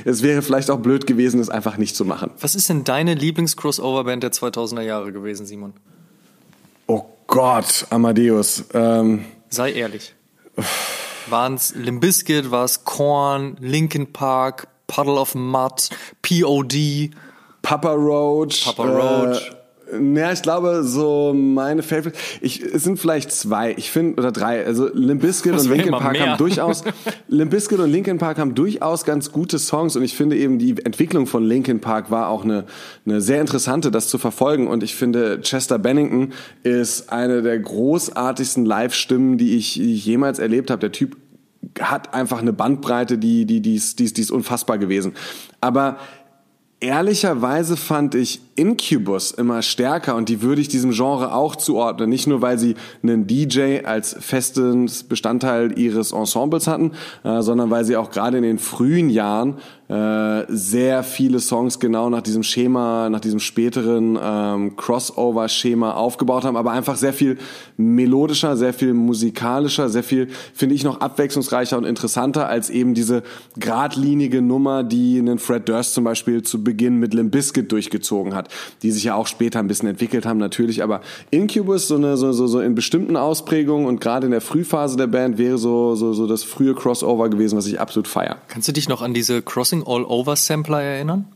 [0.04, 2.30] es wäre vielleicht auch blöd gewesen, es einfach nicht zu machen.
[2.40, 5.74] Was ist denn deine Lieblings-Crossover-Band der 2000er Jahre gewesen, Simon?
[6.86, 8.64] Oh Gott, Amadeus.
[8.74, 10.14] Ähm, Sei ehrlich.
[11.30, 15.88] Waren's Limbiskit, war's Korn, Linkin Park, Puddle of Mud,
[16.22, 17.14] POD,
[17.62, 18.64] Papa Roach.
[18.64, 19.53] Papa Roach.
[20.14, 22.16] Ja, ich glaube, so meine Favorite.
[22.40, 23.74] Ich, es sind vielleicht zwei.
[23.76, 24.64] Ich finde, oder drei.
[24.64, 26.30] Also Limp Bizkit und Linkin Park mehr.
[26.30, 26.84] haben durchaus,
[27.28, 30.76] Limp Bizkit und Linkin Park haben durchaus ganz gute Songs und ich finde eben die
[30.84, 32.64] Entwicklung von Linkin Park war auch eine,
[33.06, 38.64] eine sehr interessante, das zu verfolgen und ich finde Chester Bennington ist eine der großartigsten
[38.64, 40.80] Live-Stimmen, die ich, die ich jemals erlebt habe.
[40.80, 41.16] Der Typ
[41.80, 45.14] hat einfach eine Bandbreite, die, die, die, ist, die, ist, die ist unfassbar gewesen.
[45.60, 45.98] Aber
[46.80, 52.10] ehrlicherweise fand ich Incubus immer stärker und die würde ich diesem Genre auch zuordnen.
[52.10, 56.92] Nicht nur, weil sie einen DJ als festes Bestandteil ihres Ensembles hatten,
[57.24, 62.08] äh, sondern weil sie auch gerade in den frühen Jahren äh, sehr viele Songs genau
[62.08, 67.36] nach diesem Schema, nach diesem späteren ähm, Crossover-Schema aufgebaut haben, aber einfach sehr viel
[67.76, 73.24] melodischer, sehr viel musikalischer, sehr viel, finde ich, noch abwechslungsreicher und interessanter als eben diese
[73.56, 78.48] geradlinige Nummer, die einen Fred Durst zum Beispiel zu Beginn mit Limp Bizkit durchgezogen hat,
[78.82, 82.32] die sich ja auch später ein bisschen entwickelt haben natürlich, aber Incubus so eine so
[82.32, 86.12] so, so in bestimmten Ausprägungen und gerade in der Frühphase der Band wäre so so
[86.12, 88.38] so das frühe Crossover gewesen, was ich absolut feier.
[88.48, 89.42] Kannst du dich noch an diese
[89.74, 91.33] Crossing All Over Sampler erinnern?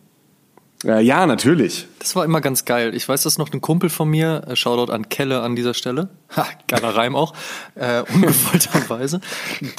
[0.85, 1.87] Äh, ja, natürlich.
[1.99, 2.95] Das war immer ganz geil.
[2.95, 6.09] Ich weiß, dass noch ein Kumpel von mir, äh, Shoutout an Kelle an dieser Stelle,
[6.37, 7.35] ha, geiler Reim auch,
[7.75, 9.21] äh, ungewollterweise,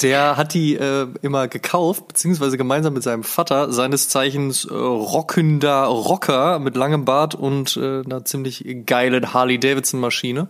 [0.02, 5.84] der hat die äh, immer gekauft, beziehungsweise gemeinsam mit seinem Vater, seines Zeichens äh, rockender
[5.84, 10.48] Rocker mit langem Bart und äh, einer ziemlich geilen Harley-Davidson-Maschine,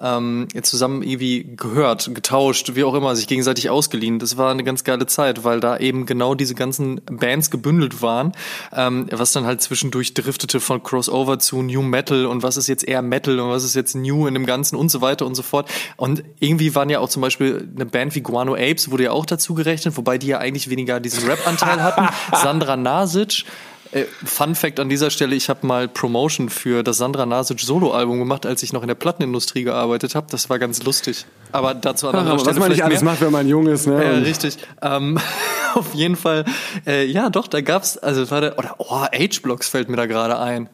[0.00, 4.18] ähm, zusammen irgendwie gehört, getauscht, wie auch immer, sich gegenseitig ausgeliehen.
[4.18, 8.32] Das war eine ganz geile Zeit, weil da eben genau diese ganzen Bands gebündelt waren,
[8.72, 9.60] ähm, was dann halt
[9.90, 13.64] zwischendurch driftete von Crossover zu New Metal und was ist jetzt eher Metal und was
[13.64, 15.68] ist jetzt New in dem Ganzen und so weiter und so fort.
[15.96, 19.26] Und irgendwie waren ja auch zum Beispiel eine Band wie Guano Apes, wurde ja auch
[19.26, 22.08] dazu gerechnet, wobei die ja eigentlich weniger diesen Rap-Anteil hatten.
[22.36, 23.44] Sandra Nasic.
[23.92, 28.18] Äh, Fun Fact an dieser Stelle, ich habe mal Promotion für das Sandra Nasic Soloalbum
[28.20, 30.26] gemacht, als ich noch in der Plattenindustrie gearbeitet habe.
[30.30, 31.26] Das war ganz lustig.
[31.50, 33.12] Aber dazu an anderer Aber Stelle was man nicht alles mehr.
[33.12, 34.02] macht, wenn man jung ist, ne?
[34.04, 34.58] Ja, richtig.
[34.80, 35.18] Ähm,
[35.74, 36.44] auf jeden Fall,
[36.86, 40.38] äh, ja doch, da gab's, also war der, oder oh, H-Blocks fällt mir da gerade
[40.38, 40.68] ein.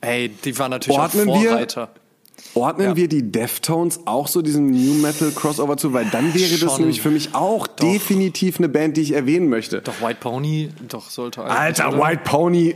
[0.00, 1.88] Ey, die waren natürlich Ordnen auch wir- Vorreiter.
[2.54, 2.96] Ordnen Ja.
[2.96, 6.80] wir die Deftones auch so diesem New Metal Crossover zu, weil dann wäre das Schon.
[6.80, 9.80] nämlich für mich auch definitiv eine Band, die ich erwähnen möchte.
[9.82, 11.98] Doch, White Pony, doch, sollte Alter, oder?
[12.02, 12.74] White Pony,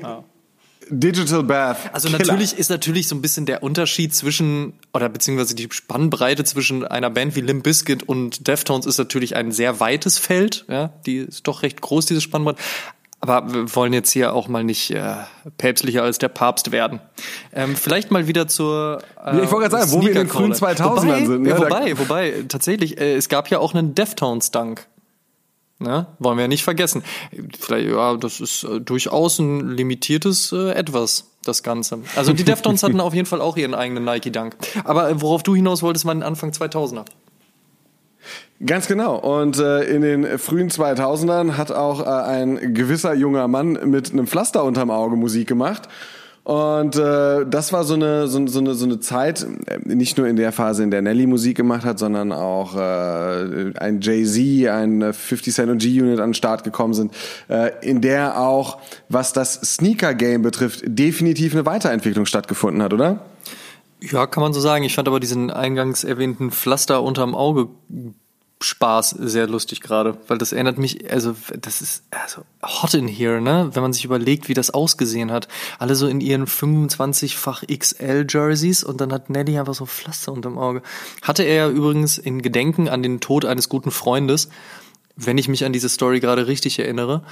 [0.92, 1.94] Digital Bath.
[1.94, 2.18] Also Killer.
[2.18, 7.10] natürlich ist natürlich so ein bisschen der Unterschied zwischen, oder beziehungsweise die Spannbreite zwischen einer
[7.10, 10.64] Band wie Limp Bizkit und Deftones ist natürlich ein sehr weites Feld.
[10.68, 12.58] Ja, die ist doch recht groß, diese Spannbreite.
[13.22, 15.14] Aber wir wollen jetzt hier auch mal nicht äh,
[15.58, 17.00] päpstlicher als der Papst werden.
[17.52, 20.28] Ähm, vielleicht mal wieder zur äh, Ja, ich wollte gerade sagen, wo wir in den
[20.28, 21.00] frühen Sneaker-Caller.
[21.00, 21.48] 2000ern wobei, sind, ne?
[21.50, 24.86] Ja, wobei, wobei, tatsächlich, äh, es gab ja auch einen Deftones-Dunk.
[25.80, 26.06] Ne?
[26.18, 27.02] Wollen wir ja nicht vergessen.
[27.58, 32.00] Vielleicht, ja, das ist äh, durchaus ein limitiertes äh, Etwas, das Ganze.
[32.16, 34.56] Also die Deftones hatten auf jeden Fall auch ihren eigenen Nike-Dunk.
[34.84, 37.04] Aber worauf du hinaus wolltest, war Anfang 2000er.
[38.64, 39.16] Ganz genau.
[39.16, 44.26] Und äh, in den frühen 2000ern hat auch äh, ein gewisser junger Mann mit einem
[44.26, 45.88] Pflaster unterm Auge Musik gemacht.
[46.44, 50.26] Und äh, das war so eine, so, so, eine, so eine Zeit, äh, nicht nur
[50.26, 55.02] in der Phase, in der Nelly Musik gemacht hat, sondern auch äh, ein Jay-Z, ein
[55.02, 57.14] äh, 50 Cent und G-Unit an den Start gekommen sind,
[57.48, 63.20] äh, in der auch, was das Sneaker-Game betrifft, definitiv eine Weiterentwicklung stattgefunden hat, oder?
[64.02, 64.84] Ja, kann man so sagen.
[64.84, 67.68] Ich fand aber diesen eingangs erwähnten Pflaster unterm Auge
[68.62, 73.40] Spaß sehr lustig gerade, weil das erinnert mich, also das ist also hot in here,
[73.40, 73.70] ne?
[73.72, 75.48] Wenn man sich überlegt, wie das ausgesehen hat.
[75.78, 80.58] Alle so in ihren 25-fach XL Jerseys und dann hat Nelly einfach so Pflaster unterm
[80.58, 80.82] Auge.
[81.22, 84.50] Hatte er ja übrigens in Gedenken an den Tod eines guten Freundes,
[85.16, 87.22] wenn ich mich an diese Story gerade richtig erinnere.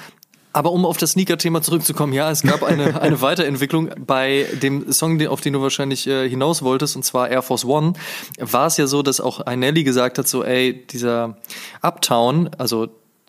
[0.53, 5.25] Aber um auf das Sneaker-Thema zurückzukommen, ja, es gab eine, eine Weiterentwicklung bei dem Song,
[5.27, 7.93] auf den du wahrscheinlich äh, hinaus wolltest, und zwar Air Force One.
[8.39, 11.37] War es ja so, dass auch Nelly gesagt hat, so, ey, dieser
[11.83, 12.89] Uptown, also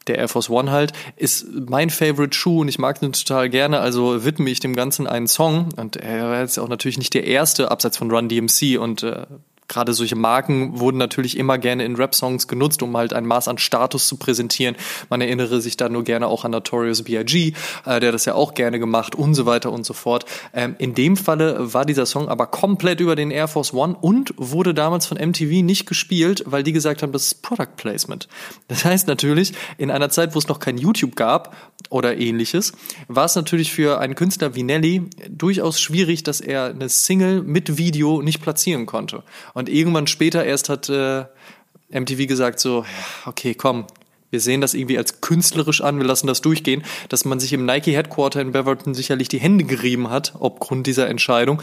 [0.09, 3.79] der Air Force One halt, ist mein Favorite Schuh und ich mag den total gerne,
[3.79, 5.69] also widme ich dem Ganzen einen Song.
[5.77, 9.25] Und er war jetzt auch natürlich nicht der erste, abseits von Run DMC und äh,
[9.69, 13.57] gerade solche Marken wurden natürlich immer gerne in Rap-Songs genutzt, um halt ein Maß an
[13.57, 14.75] Status zu präsentieren.
[15.09, 17.53] Man erinnere sich da nur gerne auch an Notorious B.I.G.,
[17.85, 20.25] äh, der das ja auch gerne gemacht und so weiter und so fort.
[20.53, 24.33] Ähm, in dem Falle war dieser Song aber komplett über den Air Force One und
[24.37, 28.27] wurde damals von MTV nicht gespielt, weil die gesagt haben, das ist Product Placement.
[28.67, 31.55] Das heißt natürlich, in einer Zeit, wo es noch kein YouTube gab
[31.89, 32.73] oder ähnliches,
[33.07, 37.77] war es natürlich für einen Künstler wie Nelly durchaus schwierig, dass er eine Single mit
[37.77, 39.23] Video nicht platzieren konnte.
[39.67, 41.25] Irgendwann später erst hat äh,
[41.91, 42.85] MTV gesagt so,
[43.25, 43.85] okay, komm,
[44.31, 47.65] wir sehen das irgendwie als künstlerisch an, wir lassen das durchgehen, dass man sich im
[47.65, 51.61] Nike Headquarter in Beverton sicherlich die Hände gerieben hat, aufgrund dieser Entscheidung,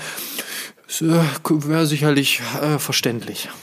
[1.00, 1.04] äh,
[1.48, 3.48] wäre sicherlich äh, verständlich.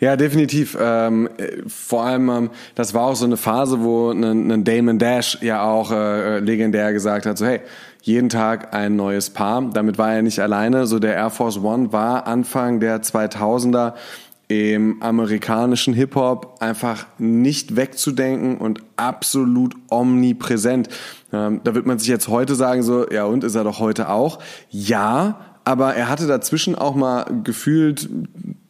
[0.00, 0.78] Ja, definitiv.
[0.80, 1.28] Ähm,
[1.68, 5.92] vor allem, ähm, das war auch so eine Phase, wo ein Damon Dash ja auch
[5.92, 7.60] äh, legendär gesagt hat, so hey,
[8.02, 9.62] jeden Tag ein neues Paar.
[9.72, 10.86] Damit war er nicht alleine.
[10.86, 13.94] So der Air Force One war Anfang der 2000er
[14.48, 20.88] im amerikanischen Hip-Hop einfach nicht wegzudenken und absolut omnipräsent.
[21.32, 24.08] Ähm, da wird man sich jetzt heute sagen, so, ja, und ist er doch heute
[24.08, 24.40] auch?
[24.68, 28.08] Ja, aber er hatte dazwischen auch mal gefühlt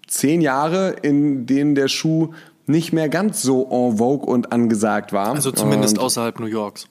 [0.06, 2.32] zehn Jahre, in denen der Schuh
[2.66, 5.34] nicht mehr ganz so en vogue und angesagt war.
[5.34, 6.88] Also zumindest und außerhalb New Yorks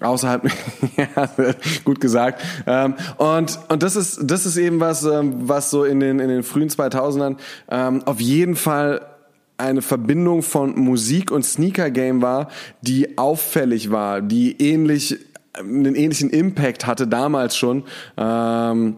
[0.00, 0.44] außerhalb,
[0.96, 1.28] ja,
[1.84, 2.42] gut gesagt.
[2.66, 6.28] Ähm, und und das ist das ist eben was, ähm, was so in den in
[6.28, 7.36] den frühen 2000ern
[7.70, 9.06] ähm, auf jeden Fall
[9.58, 12.48] eine Verbindung von Musik und Sneaker Game war,
[12.80, 15.18] die auffällig war, die ähnlich
[15.54, 17.84] einen ähnlichen Impact hatte damals schon.
[18.16, 18.96] Ähm,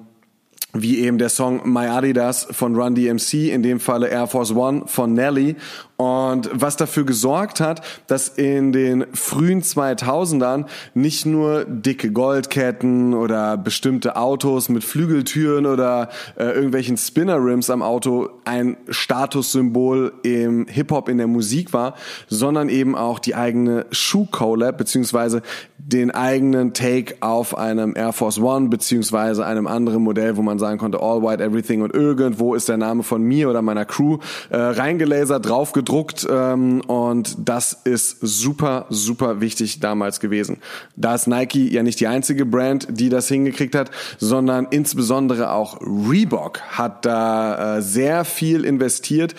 [0.76, 4.82] wie eben der Song My Adidas von Run DMC, in dem Falle Air Force One
[4.86, 5.54] von Nelly
[5.96, 13.56] und was dafür gesorgt hat, dass in den frühen 2000ern nicht nur dicke Goldketten oder
[13.56, 21.18] bestimmte Autos mit Flügeltüren oder äh, irgendwelchen Spinner-Rims am Auto ein Statussymbol im Hip-Hop in
[21.18, 21.94] der Musik war,
[22.28, 25.42] sondern eben auch die eigene Schuh-Collab beziehungsweise
[25.78, 30.78] den eigenen Take auf einem Air Force One beziehungsweise einem anderen Modell, wo man sagen
[30.78, 34.56] konnte All White Everything und irgendwo ist der Name von mir oder meiner Crew äh,
[34.56, 40.58] reingelasert, draufgedrückt gedruckt ähm, und das ist super, super wichtig damals gewesen.
[40.96, 45.78] Da ist Nike ja nicht die einzige Brand, die das hingekriegt hat, sondern insbesondere auch
[45.82, 49.34] Reebok hat da äh, sehr viel investiert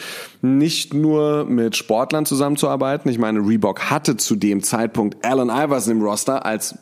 [0.45, 3.09] nicht nur mit Sportlern zusammenzuarbeiten.
[3.09, 6.77] Ich meine, Reebok hatte zu dem Zeitpunkt Allen Iverson im Roster als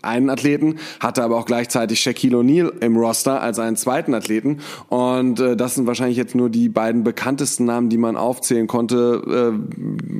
[0.00, 4.60] einen Athleten, hatte aber auch gleichzeitig Shaquille O'Neal im Roster als einen zweiten Athleten.
[4.88, 9.01] Und äh, das sind wahrscheinlich jetzt nur die beiden bekanntesten Namen, die man aufzählen konnte,
[9.02, 9.52] äh,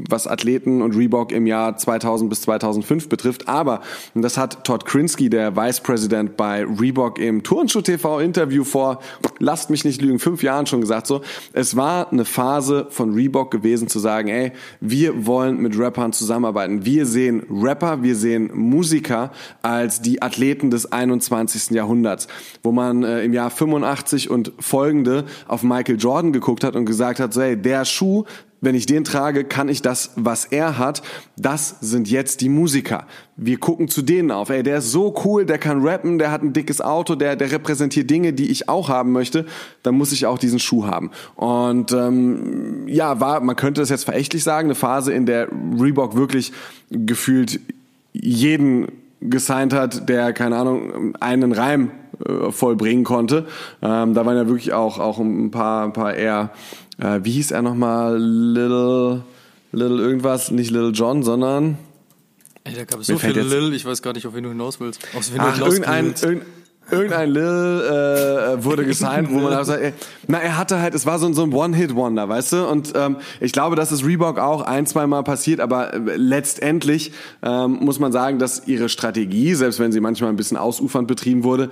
[0.08, 3.48] was Athleten und Reebok im Jahr 2000 bis 2005 betrifft.
[3.48, 3.80] Aber
[4.14, 9.00] und das hat Todd Krinsky, der Vice President bei Reebok im Turnschuh TV Interview vor,
[9.38, 11.22] lasst mich nicht lügen, fünf Jahren schon gesagt so.
[11.52, 16.84] Es war eine Phase von Reebok gewesen zu sagen, ey, wir wollen mit Rappern zusammenarbeiten.
[16.84, 21.70] Wir sehen Rapper, wir sehen Musiker als die Athleten des 21.
[21.70, 22.28] Jahrhunderts,
[22.62, 27.20] wo man äh, im Jahr 85 und folgende auf Michael Jordan geguckt hat und gesagt
[27.20, 28.24] hat, so, hey, der Schuh,
[28.62, 31.02] wenn ich den trage, kann ich das, was er hat.
[31.36, 33.06] Das sind jetzt die Musiker.
[33.36, 34.50] Wir gucken zu denen auf.
[34.50, 37.50] Ey, der ist so cool, der kann rappen, der hat ein dickes Auto, der, der
[37.50, 39.46] repräsentiert Dinge, die ich auch haben möchte.
[39.82, 41.10] Dann muss ich auch diesen Schuh haben.
[41.34, 46.14] Und ähm, ja, war, man könnte das jetzt verächtlich sagen, eine Phase, in der Reebok
[46.14, 46.52] wirklich
[46.90, 47.60] gefühlt
[48.12, 51.90] jeden gesigned hat, der, keine Ahnung, einen Reim
[52.24, 53.46] äh, vollbringen konnte.
[53.80, 56.50] Ähm, da waren ja wirklich auch, auch ein paar, ein paar eher
[56.98, 58.18] äh, wie hieß er nochmal?
[58.18, 59.22] Little,
[59.72, 61.78] Little irgendwas, nicht Little John, sondern.
[62.64, 64.78] Ey, da gab es so viele Lil, ich weiß gar nicht, auf wen du hinaus
[64.78, 65.02] willst.
[65.16, 66.22] Auf wen Ach, du irgendein, willst.
[66.22, 66.52] irgendein,
[66.92, 69.92] irgendein Lil äh, wurde gesigned, wo man auch sagt, ey,
[70.28, 72.68] na, er hatte halt, es war so, so ein One-Hit-Wonder, weißt du?
[72.68, 77.12] Und ähm, ich glaube, dass es Reebok auch ein, zwei Mal passiert, aber äh, letztendlich
[77.42, 81.42] ähm, muss man sagen, dass ihre Strategie, selbst wenn sie manchmal ein bisschen ausufernd betrieben
[81.42, 81.70] wurde,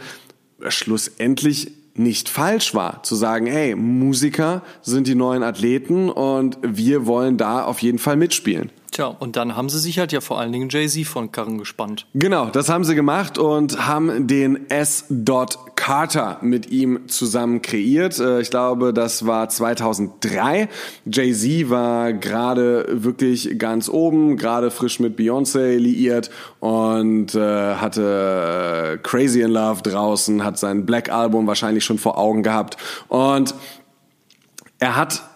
[0.68, 7.36] schlussendlich nicht falsch war, zu sagen, hey, Musiker sind die neuen Athleten und wir wollen
[7.36, 8.70] da auf jeden Fall mitspielen.
[8.90, 12.06] Tja, und dann haben sie sich halt ja vor allen Dingen Jay-Z von Karren gespannt.
[12.14, 15.04] Genau, das haben sie gemacht und haben den S.
[15.76, 18.18] Carter mit ihm zusammen kreiert.
[18.18, 20.68] Äh, ich glaube, das war 2003.
[21.06, 28.98] Jay-Z war gerade wirklich ganz oben, gerade frisch mit Beyoncé liiert und äh, hatte äh,
[28.98, 32.76] Crazy in Love draußen, hat sein Black Album wahrscheinlich schon vor Augen gehabt
[33.08, 33.54] und
[34.80, 35.29] er hat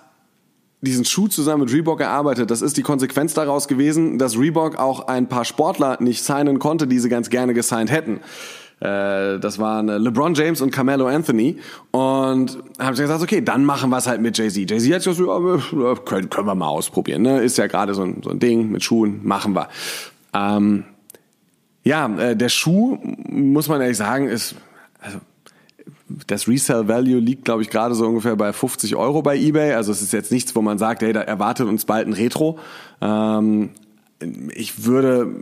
[0.85, 2.51] diesen Schuh zusammen mit Reebok erarbeitet.
[2.51, 6.87] Das ist die Konsequenz daraus gewesen, dass Reebok auch ein paar Sportler nicht signen konnte,
[6.87, 8.21] die sie ganz gerne gesigned hätten.
[8.81, 11.59] Äh, das waren äh, LeBron James und Carmelo Anthony.
[11.91, 14.71] Und haben sie gesagt, okay, dann machen wir es halt mit Jay-Z.
[14.71, 17.23] Jay-Z hat gesagt, ja, können, können wir mal ausprobieren.
[17.23, 17.41] Ne?
[17.41, 19.69] Ist ja gerade so ein, so ein Ding mit Schuhen, machen wir.
[20.35, 20.85] Ähm,
[21.83, 24.55] ja, äh, der Schuh, muss man ehrlich sagen, ist...
[25.01, 25.19] Also,
[26.27, 29.73] das Resale Value liegt, glaube ich, gerade so ungefähr bei 50 Euro bei eBay.
[29.73, 32.59] Also es ist jetzt nichts, wo man sagt, hey, da erwartet uns bald ein Retro.
[33.01, 33.71] Ähm,
[34.55, 35.35] ich würde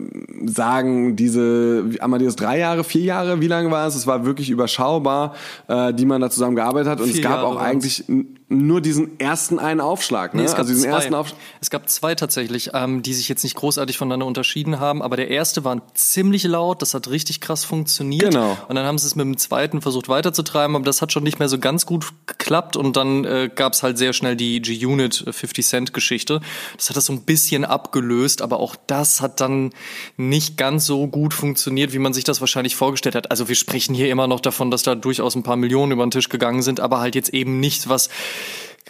[0.46, 3.94] sagen, diese Amadeus drei Jahre, vier Jahre, wie lange war es?
[3.94, 5.34] Es war wirklich überschaubar,
[5.68, 7.00] äh, die man da zusammen gearbeitet hat.
[7.00, 8.04] Und vier es gab Jahre auch eigentlich,
[8.52, 10.42] nur diesen ersten einen Aufschlag, ne?
[10.42, 10.96] Nee, es, gab also diesen zwei.
[10.96, 11.40] ersten Aufschlag.
[11.60, 15.28] es gab zwei tatsächlich, ähm, die sich jetzt nicht großartig voneinander unterschieden haben, aber der
[15.28, 18.32] erste war ziemlich laut, das hat richtig krass funktioniert.
[18.32, 18.56] Genau.
[18.68, 21.38] Und dann haben sie es mit dem zweiten versucht weiterzutreiben, aber das hat schon nicht
[21.38, 25.24] mehr so ganz gut geklappt und dann äh, gab es halt sehr schnell die G-Unit
[25.30, 26.40] 50 Cent Geschichte.
[26.76, 29.70] Das hat das so ein bisschen abgelöst, aber auch das hat dann
[30.16, 33.30] nicht ganz so gut funktioniert, wie man sich das wahrscheinlich vorgestellt hat.
[33.30, 36.10] Also wir sprechen hier immer noch davon, dass da durchaus ein paar Millionen über den
[36.10, 38.08] Tisch gegangen sind, aber halt jetzt eben nicht was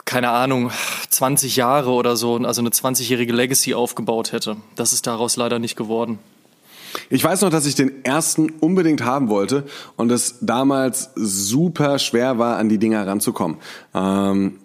[0.05, 0.71] keine Ahnung,
[1.11, 4.57] 20 Jahre oder so, also eine 20-jährige Legacy aufgebaut hätte.
[4.77, 6.19] Das ist daraus leider nicht geworden.
[7.09, 9.65] Ich weiß noch, dass ich den ersten unbedingt haben wollte
[9.97, 13.57] und es damals super schwer war, an die Dinger ranzukommen.
[13.95, 14.59] Ähm,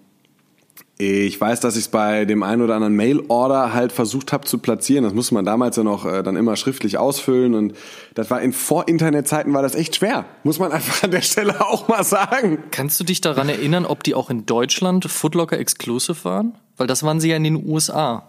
[0.99, 4.57] ich weiß, dass ich es bei dem einen oder anderen Mail-Order halt versucht habe zu
[4.57, 5.03] platzieren.
[5.03, 7.73] Das musste man damals ja noch äh, dann immer schriftlich ausfüllen und
[8.15, 10.25] das war in Vor-Internet-Zeiten war das echt schwer.
[10.43, 12.63] Muss man einfach an der Stelle auch mal sagen.
[12.71, 16.57] Kannst du dich daran erinnern, ob die auch in Deutschland Footlocker Exclusive waren?
[16.77, 18.27] Weil das waren sie ja in den USA.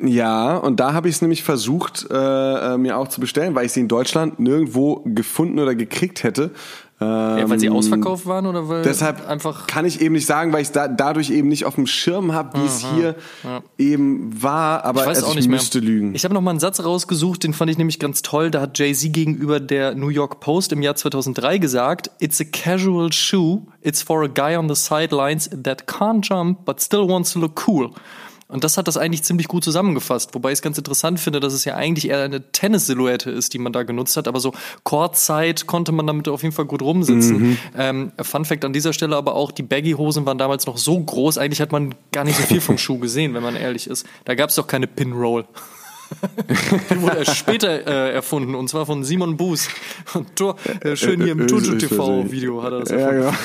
[0.00, 3.64] Ja, und da habe ich es nämlich versucht, äh, äh, mir auch zu bestellen, weil
[3.64, 6.50] ich sie in Deutschland nirgendwo gefunden oder gekriegt hätte.
[6.98, 10.54] Ja, weil sie Ähm, ausverkauft waren oder weil Deshalb einfach kann ich eben nicht sagen,
[10.54, 13.16] weil ich da, dadurch eben nicht auf dem Schirm habe, wie es hier
[13.76, 14.82] eben war.
[14.84, 15.58] Aber ich weiß also auch ich nicht mehr.
[15.58, 16.14] müsste lügen.
[16.14, 18.50] Ich habe noch mal einen Satz rausgesucht, den fand ich nämlich ganz toll.
[18.50, 23.12] Da hat Jay-Z gegenüber der New York Post im Jahr 2003 gesagt, It's a casual
[23.12, 23.62] shoe.
[23.82, 27.68] It's for a guy on the sidelines that can't jump but still wants to look
[27.68, 27.90] cool.
[28.48, 30.34] Und das hat das eigentlich ziemlich gut zusammengefasst.
[30.34, 33.58] Wobei ich es ganz interessant finde, dass es ja eigentlich eher eine Tennis-Silhouette ist, die
[33.58, 34.28] man da genutzt hat.
[34.28, 34.52] Aber so
[34.84, 37.58] Kurzzeit konnte man damit auf jeden Fall gut rumsitzen.
[37.76, 41.38] Ähm, Fun Fact an dieser Stelle aber auch, die Baggy-Hosen waren damals noch so groß.
[41.38, 44.06] Eigentlich hat man gar nicht so viel vom Schuh gesehen, wenn man ehrlich ist.
[44.24, 45.44] Da gab es doch keine Pin-Roll.
[46.90, 49.68] Die wurde erst später äh, erfunden und zwar von Simon Buß.
[50.34, 53.36] Tor, äh, schön hier im Äh, Tutu ist TV Video hat er das Ja, erfunden.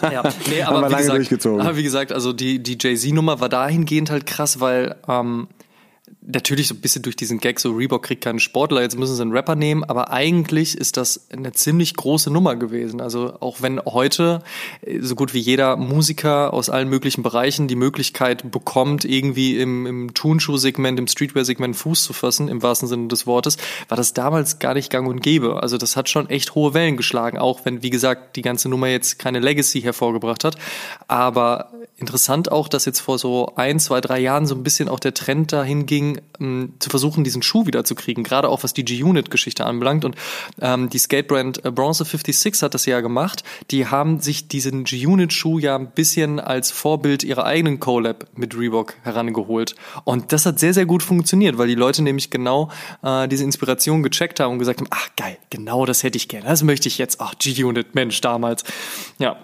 [0.00, 0.12] genau.
[0.12, 1.60] Ja, nee, aber wir wie, lange gesagt, durchgezogen.
[1.60, 5.48] aber wie gesagt, also die, die Jay-Z-Nummer war dahingehend halt krass, weil ähm,
[6.26, 9.22] natürlich so ein bisschen durch diesen Gag, so Reebok kriegt keinen Sportler, jetzt müssen sie
[9.22, 13.00] einen Rapper nehmen, aber eigentlich ist das eine ziemlich große Nummer gewesen.
[13.00, 14.42] Also auch wenn heute
[14.82, 19.86] äh, so gut wie jeder Musiker aus allen möglichen Bereichen die Möglichkeit bekommt, irgendwie im,
[19.86, 23.58] im Turnschuh-Segment, im Streetwear-Segment Fuß zu fassen, im wahrsten Sinne des Wortes,
[23.88, 25.62] war das damals gar nicht gang und gäbe.
[25.62, 28.88] Also das hat schon echt hohe Wellen geschlagen, auch wenn, wie gesagt, die ganze Nummer
[28.88, 30.56] jetzt keine Legacy hervorgebracht hat.
[31.06, 35.00] Aber interessant auch, dass jetzt vor so ein, zwei, drei Jahren so ein bisschen auch
[35.00, 38.74] der Trend dahin ging, ähm, zu versuchen, diesen Schuh wieder zu kriegen, gerade auch was
[38.74, 40.04] die G-Unit-Geschichte anbelangt.
[40.04, 40.16] Und
[40.60, 43.44] ähm, die Skatebrand äh, Bronze 56 hat das ja gemacht.
[43.70, 48.94] Die haben sich diesen G-Unit-Schuh ja ein bisschen als Vorbild ihrer eigenen Collab mit Reebok
[49.02, 49.74] herangeholt.
[50.04, 52.70] Und das hat sehr, sehr gut funktioniert, weil die Leute nämlich genau
[53.02, 56.46] äh, diese Inspiration gecheckt haben und gesagt haben, ach geil, genau das hätte ich gerne,
[56.46, 57.20] das möchte ich jetzt.
[57.20, 58.64] Ach, G-Unit, Mensch, damals.
[59.18, 59.36] Ja,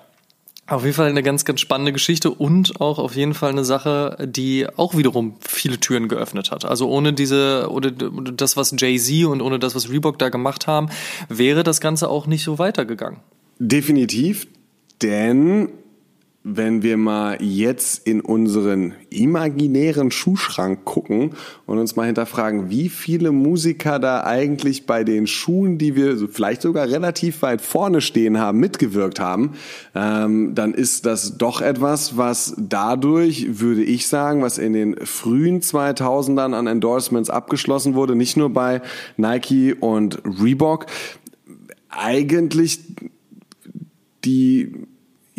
[0.77, 4.17] auf jeden Fall eine ganz, ganz spannende Geschichte und auch auf jeden Fall eine Sache,
[4.25, 6.65] die auch wiederum viele Türen geöffnet hat.
[6.65, 10.89] Also ohne diese, ohne das, was Jay-Z und ohne das, was Reebok da gemacht haben,
[11.29, 13.21] wäre das Ganze auch nicht so weitergegangen.
[13.59, 14.47] Definitiv,
[15.03, 15.71] denn
[16.43, 21.33] wenn wir mal jetzt in unseren imaginären Schuhschrank gucken
[21.67, 26.63] und uns mal hinterfragen, wie viele Musiker da eigentlich bei den Schuhen, die wir vielleicht
[26.63, 29.53] sogar relativ weit vorne stehen haben, mitgewirkt haben,
[29.95, 35.61] ähm, dann ist das doch etwas, was dadurch, würde ich sagen, was in den frühen
[35.61, 38.81] 2000ern an Endorsements abgeschlossen wurde, nicht nur bei
[39.19, 40.87] Nike und Reebok,
[41.91, 42.81] eigentlich
[44.25, 44.87] die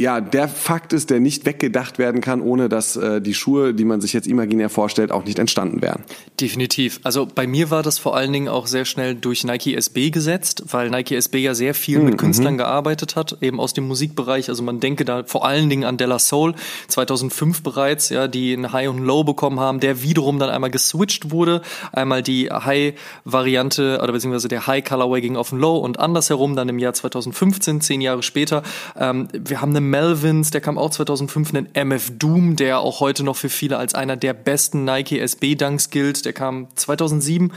[0.01, 3.85] ja, der Fakt ist, der nicht weggedacht werden kann, ohne dass äh, die Schuhe, die
[3.85, 6.03] man sich jetzt imaginär vorstellt, auch nicht entstanden wären.
[6.39, 6.99] Definitiv.
[7.03, 10.63] Also bei mir war das vor allen Dingen auch sehr schnell durch Nike SB gesetzt,
[10.71, 14.49] weil Nike SB ja sehr viel mit Künstlern gearbeitet hat, eben aus dem Musikbereich.
[14.49, 16.55] Also man denke da vor allen Dingen an Della Soul,
[16.87, 20.71] 2005 bereits, ja, die ein High und ein Low bekommen haben, der wiederum dann einmal
[20.71, 21.61] geswitcht wurde.
[21.91, 26.79] Einmal die High-Variante oder beziehungsweise der High-Colorway ging auf den Low und andersherum dann im
[26.79, 28.63] Jahr 2015, zehn Jahre später.
[28.97, 33.23] Ähm, wir haben eine Melvins, der kam auch 2005, einen MF Doom, der auch heute
[33.23, 36.25] noch für viele als einer der besten Nike SB Dunks gilt.
[36.25, 37.54] Der kam 2007.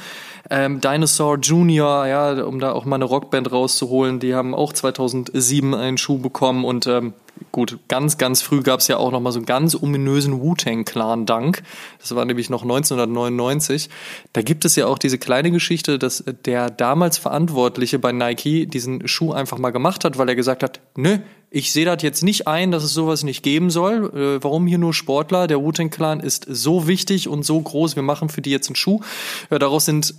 [0.51, 5.75] Ähm, Dinosaur Junior, ja, um da auch mal eine Rockband rauszuholen, die haben auch 2007
[5.75, 7.15] einen Schuh bekommen und ähm,
[7.53, 11.63] gut, ganz, ganz früh gab es ja auch noch mal so einen ganz ominösen Wu-Tang-Clan-Dank.
[12.01, 13.89] Das war nämlich noch 1999.
[14.33, 19.07] Da gibt es ja auch diese kleine Geschichte, dass der damals Verantwortliche bei Nike diesen
[19.07, 21.19] Schuh einfach mal gemacht hat, weil er gesagt hat, nö,
[21.51, 24.11] ich sehe das jetzt nicht ein, dass es sowas nicht geben soll.
[24.13, 25.47] Äh, warum hier nur Sportler?
[25.47, 27.95] Der Wu-Tang Clan ist so wichtig und so groß.
[27.95, 29.01] Wir machen für die jetzt einen Schuh.
[29.51, 30.15] Ja, daraus sind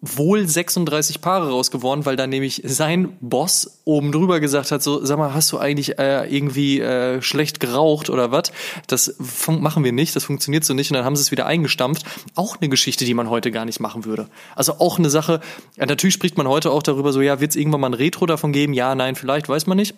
[0.00, 5.18] wohl 36 Paare rausgeworden, weil da nämlich sein Boss oben drüber gesagt hat, so, sag
[5.18, 8.52] mal, hast du eigentlich äh, irgendwie äh, schlecht geraucht oder was?
[8.86, 9.16] Das
[9.48, 12.04] machen wir nicht, das funktioniert so nicht und dann haben sie es wieder eingestampft.
[12.36, 14.28] Auch eine Geschichte, die man heute gar nicht machen würde.
[14.54, 15.40] Also auch eine Sache,
[15.76, 18.26] ja, natürlich spricht man heute auch darüber, so, ja, wird es irgendwann mal ein Retro
[18.26, 18.74] davon geben?
[18.74, 19.96] Ja, nein, vielleicht, weiß man nicht.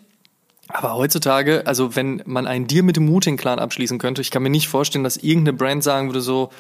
[0.72, 4.42] Aber heutzutage, also wenn man einen Deal mit dem Wu-Tang Clan abschließen könnte, ich kann
[4.42, 6.50] mir nicht vorstellen, dass irgendeine Brand sagen würde so,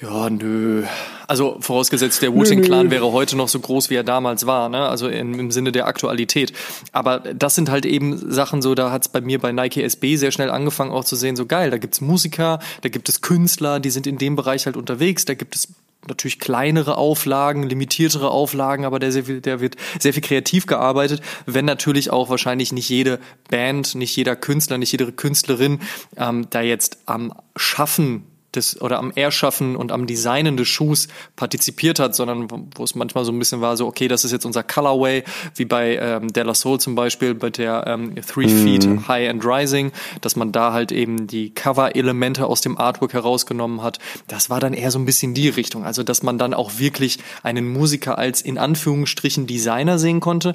[0.00, 0.84] ja, nö.
[1.28, 4.88] Also vorausgesetzt, der Wu-Tang Clan wäre heute noch so groß, wie er damals war, ne?
[4.88, 6.52] Also in, im Sinne der Aktualität.
[6.92, 10.32] Aber das sind halt eben Sachen so, da hat's bei mir bei Nike SB sehr
[10.32, 13.90] schnell angefangen auch zu sehen, so geil, da gibt's Musiker, da gibt es Künstler, die
[13.90, 15.68] sind in dem Bereich halt unterwegs, da gibt es
[16.08, 21.22] natürlich kleinere Auflagen, limitiertere Auflagen, aber der, sehr viel, der wird sehr viel kreativ gearbeitet,
[21.46, 23.18] wenn natürlich auch wahrscheinlich nicht jede
[23.48, 25.80] Band, nicht jeder Künstler, nicht jede Künstlerin
[26.16, 28.24] ähm, da jetzt am Schaffen
[28.56, 33.24] des oder am Erschaffen und am Designen des Schuhs partizipiert hat, sondern wo es manchmal
[33.24, 35.24] so ein bisschen war, so okay, das ist jetzt unser Colorway,
[35.54, 39.08] wie bei ähm, Della Soul zum Beispiel, bei der ähm, Three Feet mhm.
[39.08, 43.98] High and Rising, dass man da halt eben die Cover-Elemente aus dem Artwork herausgenommen hat.
[44.28, 47.18] Das war dann eher so ein bisschen die Richtung, also dass man dann auch wirklich
[47.42, 50.54] einen Musiker als in Anführungsstrichen Designer sehen konnte.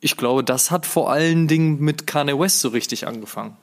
[0.00, 3.56] Ich glaube, das hat vor allen Dingen mit Kanye West so richtig angefangen.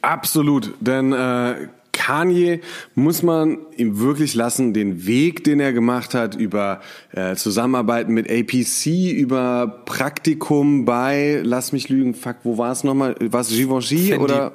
[0.00, 1.68] Absolut, denn äh,
[2.04, 2.60] Kanye
[2.94, 6.80] muss man ihm wirklich lassen, den Weg, den er gemacht hat, über
[7.12, 13.16] äh, Zusammenarbeiten mit APC, über Praktikum bei, lass mich lügen, fuck, wo war es nochmal?
[13.20, 14.52] War es Givenchy oder?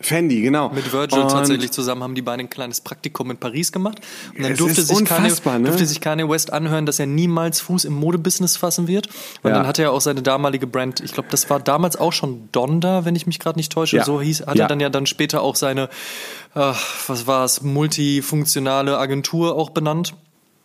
[0.00, 0.70] Fendi, genau.
[0.70, 4.00] Mit Virgil und tatsächlich zusammen haben die beiden ein kleines Praktikum in Paris gemacht.
[4.36, 5.64] Und dann durfte sich, Kanye, ne?
[5.64, 9.08] durfte sich Kanye West anhören, dass er niemals Fuß im Modebusiness fassen wird.
[9.42, 9.56] Und ja.
[9.56, 13.04] dann hatte er auch seine damalige Brand, ich glaube, das war damals auch schon Donda,
[13.04, 13.96] wenn ich mich gerade nicht täusche.
[13.96, 14.04] Ja.
[14.04, 14.66] So hieß, hat ja.
[14.66, 15.88] er dann ja dann später auch seine,
[16.54, 16.72] äh,
[17.08, 20.14] was war es, multifunktionale Agentur auch benannt.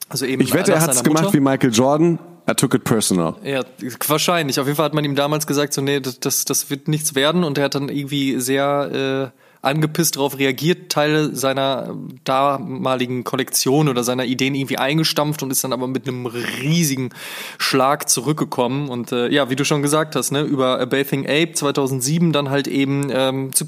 [0.09, 2.19] Also eben ich wette, er hat es gemacht wie Michael Jordan.
[2.50, 3.36] I took it personal.
[3.44, 3.64] Ja,
[4.08, 4.60] wahrscheinlich.
[4.60, 7.44] Auf jeden Fall hat man ihm damals gesagt, so, nee, das, das wird nichts werden.
[7.44, 11.95] Und er hat dann irgendwie sehr äh, angepisst darauf reagiert, Teile seiner
[12.26, 17.11] damaligen Kollektion oder seiner Ideen irgendwie eingestampft und ist dann aber mit einem riesigen
[17.57, 18.89] Schlag zurückgekommen.
[18.89, 22.49] Und äh, ja, wie du schon gesagt hast, ne, über A Bathing Ape 2007 dann
[22.49, 23.66] halt eben ähm, zu,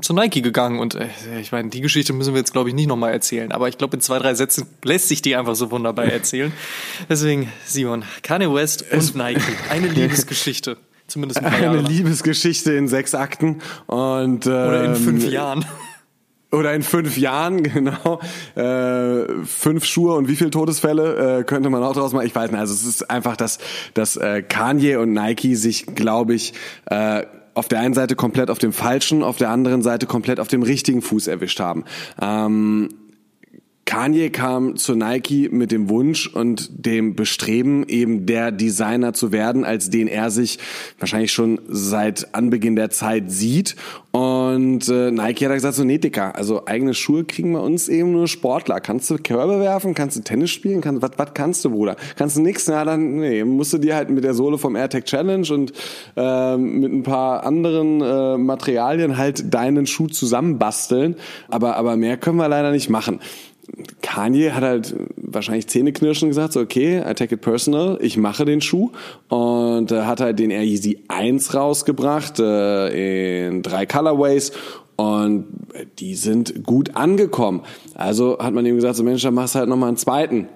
[0.00, 0.80] zu Nike gegangen.
[0.80, 1.06] Und äh,
[1.40, 3.52] ich meine, die Geschichte müssen wir jetzt, glaube ich, nicht nochmal erzählen.
[3.52, 6.52] Aber ich glaube, in zwei, drei Sätzen lässt sich die einfach so wunderbar erzählen.
[7.08, 9.40] Deswegen, Simon, Kanye West und es Nike.
[9.70, 10.76] Eine Liebesgeschichte.
[11.06, 13.60] Zumindest ein paar Eine Jahre Liebesgeschichte in sechs Akten.
[13.86, 15.64] Und, ähm, Oder in fünf Jahren.
[16.52, 18.20] Oder in fünf Jahren, genau.
[18.54, 22.26] Äh, fünf Schuhe und wie viele Todesfälle äh, könnte man auch daraus machen?
[22.26, 22.60] Ich weiß nicht.
[22.60, 23.58] Also es ist einfach, dass,
[23.94, 26.54] dass äh, Kanye und Nike sich, glaube ich,
[26.86, 30.48] äh, auf der einen Seite komplett auf dem falschen, auf der anderen Seite komplett auf
[30.48, 31.84] dem richtigen Fuß erwischt haben.
[32.20, 32.90] Ähm,
[33.86, 39.64] Kanye kam zu Nike mit dem Wunsch und dem Bestreben, eben der Designer zu werden,
[39.64, 40.58] als den er sich
[40.98, 43.76] wahrscheinlich schon seit Anbeginn der Zeit sieht.
[44.10, 48.10] Und äh, Nike hat gesagt, so nee, Dicker, also eigene Schuhe kriegen wir uns eben
[48.10, 48.80] nur Sportler.
[48.80, 49.94] Kannst du Körbe werfen?
[49.94, 50.80] Kannst du Tennis spielen?
[50.80, 51.96] Kannst, was, was kannst du, Bruder?
[52.16, 52.66] Kannst du nix?
[52.66, 55.72] Na, dann, nee, musst du dir halt mit der Sohle vom AirTag Challenge und
[56.16, 61.14] äh, mit ein paar anderen äh, Materialien halt deinen Schuh zusammenbasteln.
[61.48, 63.20] Aber, aber mehr können wir leider nicht machen.
[64.02, 68.60] Kanye hat halt wahrscheinlich Zähneknirschen gesagt, so okay, I take it personal, ich mache den
[68.60, 68.90] Schuh
[69.28, 74.52] und äh, hat halt den Air Yeezy 1 rausgebracht äh, in drei Colorways
[74.96, 75.46] und
[75.98, 77.62] die sind gut angekommen.
[77.94, 80.48] Also hat man ihm gesagt, so Mensch, dann machst du halt nochmal einen zweiten.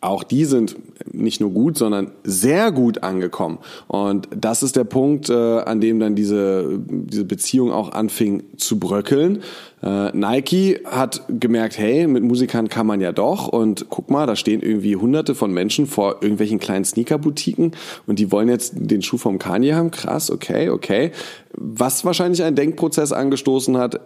[0.00, 0.76] Auch die sind
[1.12, 3.58] nicht nur gut, sondern sehr gut angekommen.
[3.88, 8.78] Und das ist der Punkt, äh, an dem dann diese, diese Beziehung auch anfing zu
[8.78, 9.42] bröckeln.
[9.82, 13.48] Äh, Nike hat gemerkt, hey, mit Musikern kann man ja doch.
[13.48, 17.72] Und guck mal, da stehen irgendwie hunderte von Menschen vor irgendwelchen kleinen Sneakerboutiquen
[18.06, 19.90] und die wollen jetzt den Schuh vom Kanye haben.
[19.90, 21.12] Krass, okay, okay.
[21.52, 24.00] Was wahrscheinlich einen Denkprozess angestoßen hat,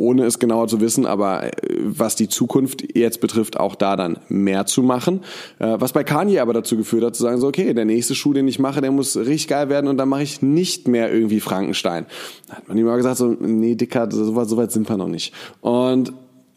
[0.00, 1.50] ohne es genauer zu wissen, aber äh,
[1.82, 5.20] was die Zukunft jetzt betrifft, auch da dann mehr zu machen.
[5.58, 8.32] Äh, was bei Kanye aber dazu geführt hat, zu sagen, so, okay, der nächste Schuh,
[8.32, 11.40] den ich mache, der muss richtig geil werden und dann mache ich nicht mehr irgendwie
[11.40, 12.06] Frankenstein.
[12.48, 14.96] Da hat man ihm mal gesagt, so, nee, Dicker, so weit, so weit sind wir
[14.96, 15.34] noch nicht.
[15.60, 16.12] Und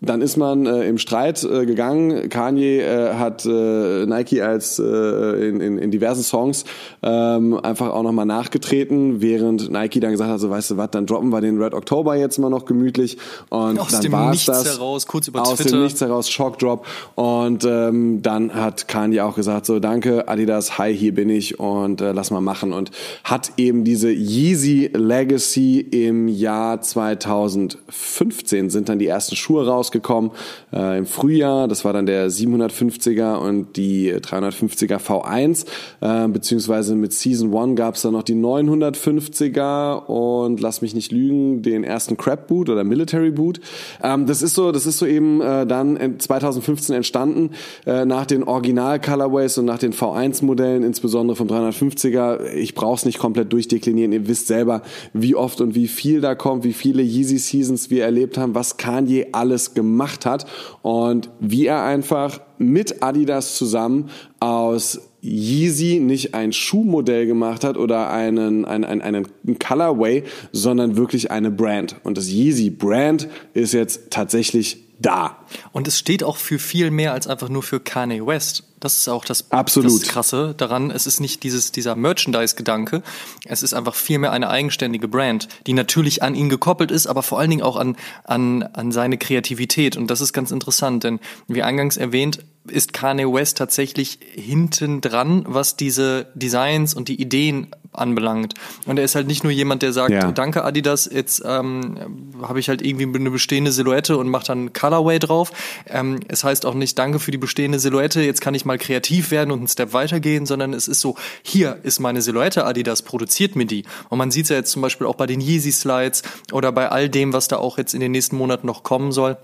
[0.05, 2.27] dann ist man äh, im Streit äh, gegangen.
[2.29, 6.65] Kanye äh, hat äh, Nike als äh, in, in, in diversen Songs
[7.01, 11.05] ähm, einfach auch nochmal nachgetreten, während Nike dann gesagt hat, so weißt du was, dann
[11.05, 13.17] droppen wir den Red October jetzt mal noch gemütlich
[13.49, 15.77] und aus dann dem war Nichts das heraus, kurz über aus Twitter.
[15.77, 16.85] dem Nichts heraus Shock Drop
[17.15, 22.01] und ähm, dann hat Kanye auch gesagt, so danke Adidas, hi hier bin ich und
[22.01, 22.91] äh, lass mal machen und
[23.23, 30.31] hat eben diese Yeezy Legacy im Jahr 2015 sind dann die ersten Schuhe rausgekommen rausgekommen
[30.73, 31.67] äh, im Frühjahr.
[31.67, 35.65] Das war dann der 750er und die 350er V1,
[36.01, 41.11] äh, beziehungsweise mit Season 1 gab es dann noch die 950er und lass mich nicht
[41.11, 43.59] lügen, den ersten Crab Boot oder Military Boot.
[44.01, 47.51] Ähm, das ist so, das ist so eben äh, dann 2015 entstanden
[47.85, 52.53] äh, nach den Original Colorways und nach den V1 Modellen, insbesondere vom 350er.
[52.53, 54.11] Ich brauche es nicht komplett durchdeklinieren.
[54.11, 54.81] Ihr wisst selber,
[55.13, 58.77] wie oft und wie viel da kommt, wie viele Yeezy Seasons wir erlebt haben, was
[58.77, 59.82] Kanye alles gemacht
[60.25, 60.45] hat
[60.81, 64.09] und wie er einfach mit Adidas zusammen
[64.39, 71.31] aus Yeezy nicht ein Schuhmodell gemacht hat oder einen, einen, einen, einen Colorway, sondern wirklich
[71.31, 71.95] eine Brand.
[72.03, 75.37] Und das Yeezy Brand ist jetzt tatsächlich da.
[75.71, 78.63] Und es steht auch für viel mehr als einfach nur für Kanye West.
[78.83, 80.01] Das ist auch das, Absolut.
[80.01, 80.91] das Krasse daran.
[80.91, 83.01] Es ist nicht dieses, dieser Merchandise-Gedanke.
[83.45, 87.39] Es ist einfach vielmehr eine eigenständige Brand, die natürlich an ihn gekoppelt ist, aber vor
[87.39, 89.95] allen Dingen auch an, an, an seine Kreativität.
[89.95, 95.43] Und das ist ganz interessant, denn wie eingangs erwähnt, ist Kanye West tatsächlich hinten dran,
[95.47, 98.53] was diese Designs und die Ideen anbelangt.
[98.85, 100.31] Und er ist halt nicht nur jemand, der sagt, ja.
[100.31, 105.19] danke Adidas, jetzt ähm, habe ich halt irgendwie eine bestehende Silhouette und mache dann Colorway
[105.19, 105.51] drauf.
[105.87, 109.31] Ähm, es heißt auch nicht, danke für die bestehende Silhouette, jetzt kann ich mal kreativ
[109.31, 113.55] werden und einen Step weitergehen, sondern es ist so, hier ist meine Silhouette, Adidas produziert
[113.55, 113.83] mir die.
[114.09, 116.89] Und man sieht es ja jetzt zum Beispiel auch bei den Yeezy Slides oder bei
[116.89, 119.37] all dem, was da auch jetzt in den nächsten Monaten noch kommen soll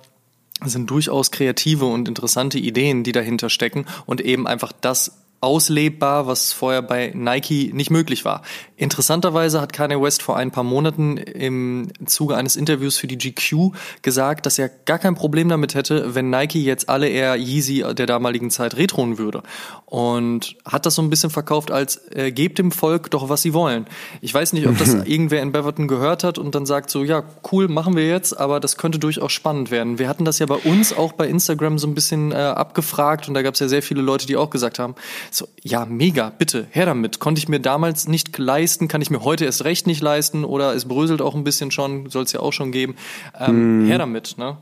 [0.65, 6.51] sind durchaus kreative und interessante Ideen, die dahinter stecken und eben einfach das auslebbar, was
[6.51, 8.41] vorher bei Nike nicht möglich war.
[8.75, 13.71] Interessanterweise hat Kanye West vor ein paar Monaten im Zuge eines Interviews für die GQ
[14.01, 18.05] gesagt, dass er gar kein Problem damit hätte, wenn Nike jetzt alle eher Yeezy der
[18.05, 19.43] damaligen Zeit retronen würde.
[19.85, 23.53] Und hat das so ein bisschen verkauft als, äh, gebt dem Volk doch, was sie
[23.53, 23.85] wollen.
[24.21, 27.23] Ich weiß nicht, ob das irgendwer in Beverton gehört hat und dann sagt so, ja,
[27.51, 29.99] cool, machen wir jetzt, aber das könnte durchaus spannend werden.
[29.99, 33.33] Wir hatten das ja bei uns auch bei Instagram so ein bisschen äh, abgefragt und
[33.33, 34.95] da gab es ja sehr viele Leute, die auch gesagt haben,
[35.31, 37.19] so, ja, mega, bitte, her damit.
[37.19, 40.73] Konnte ich mir damals nicht leisten, kann ich mir heute erst recht nicht leisten oder
[40.73, 42.95] es bröselt auch ein bisschen schon, soll es ja auch schon geben.
[43.39, 43.87] Ähm, mm.
[43.87, 44.57] Her damit, ne?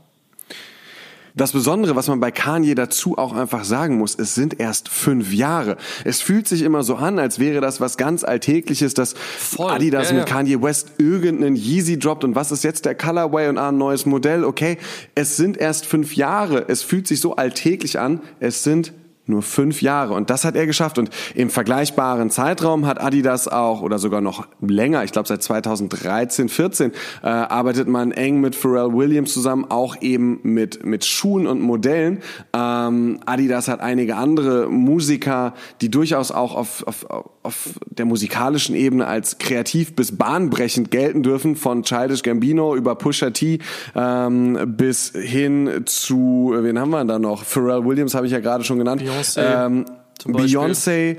[1.38, 5.32] Das Besondere, was man bei Kanye dazu auch einfach sagen muss, es sind erst fünf
[5.32, 5.76] Jahre.
[6.04, 9.70] Es fühlt sich immer so an, als wäre das was ganz Alltägliches, dass Voll.
[9.70, 13.56] Adidas ja, mit Kanye West irgendeinen Yeezy droppt und was ist jetzt der Colorway und
[13.56, 14.42] ein neues Modell.
[14.42, 14.78] Okay,
[15.14, 16.64] es sind erst fünf Jahre.
[16.66, 18.20] Es fühlt sich so alltäglich an.
[18.40, 18.92] Es sind
[19.28, 20.14] nur fünf Jahre.
[20.14, 20.98] Und das hat er geschafft.
[20.98, 26.48] Und im vergleichbaren Zeitraum hat Adidas auch, oder sogar noch länger, ich glaube seit 2013,
[26.48, 31.60] 14, äh, arbeitet man eng mit Pharrell Williams zusammen, auch eben mit, mit Schuhen und
[31.60, 32.20] Modellen.
[32.52, 37.06] Ähm, Adidas hat einige andere Musiker, die durchaus auch auf, auf,
[37.42, 43.30] auf der musikalischen Ebene als kreativ bis bahnbrechend gelten dürfen, von Childish Gambino über Pusha
[43.30, 43.58] T
[43.94, 47.44] ähm, bis hin zu, wen haben wir da noch?
[47.44, 49.02] Pharrell Williams habe ich ja gerade schon genannt.
[49.18, 49.66] Beyoncé.
[49.66, 49.84] Ähm,
[50.24, 51.16] Beyoncé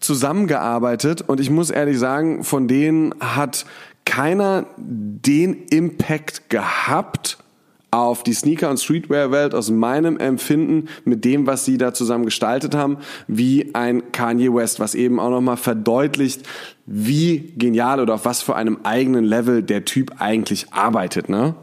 [0.00, 3.66] zusammengearbeitet und ich muss ehrlich sagen, von denen hat
[4.04, 7.38] keiner den Impact gehabt
[7.90, 12.74] auf die Sneaker- und Streetwear-Welt aus meinem Empfinden mit dem, was sie da zusammen gestaltet
[12.74, 16.42] haben, wie ein Kanye West, was eben auch nochmal verdeutlicht,
[16.84, 21.54] wie genial oder auf was für einem eigenen Level der Typ eigentlich arbeitet, ne?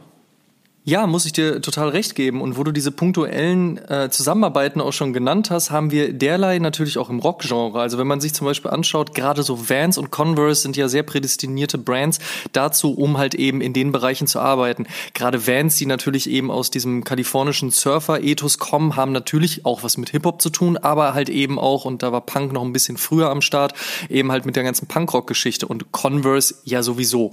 [0.86, 2.41] Ja, muss ich dir total recht geben.
[2.41, 6.97] Und wo du diese punktuellen äh, Zusammenarbeiten auch schon genannt hast, haben wir derlei natürlich
[6.97, 7.79] auch im Rockgenre.
[7.79, 11.03] Also wenn man sich zum Beispiel anschaut, gerade so Vans und Converse sind ja sehr
[11.03, 12.19] prädestinierte Brands
[12.51, 14.86] dazu, um halt eben in den Bereichen zu arbeiten.
[15.13, 20.09] Gerade Vans, die natürlich eben aus diesem kalifornischen Surfer-Ethos kommen, haben natürlich auch was mit
[20.09, 23.29] Hip-Hop zu tun, aber halt eben auch, und da war Punk noch ein bisschen früher
[23.29, 23.73] am Start,
[24.09, 27.31] eben halt mit der ganzen Punkrock-Geschichte und Converse ja sowieso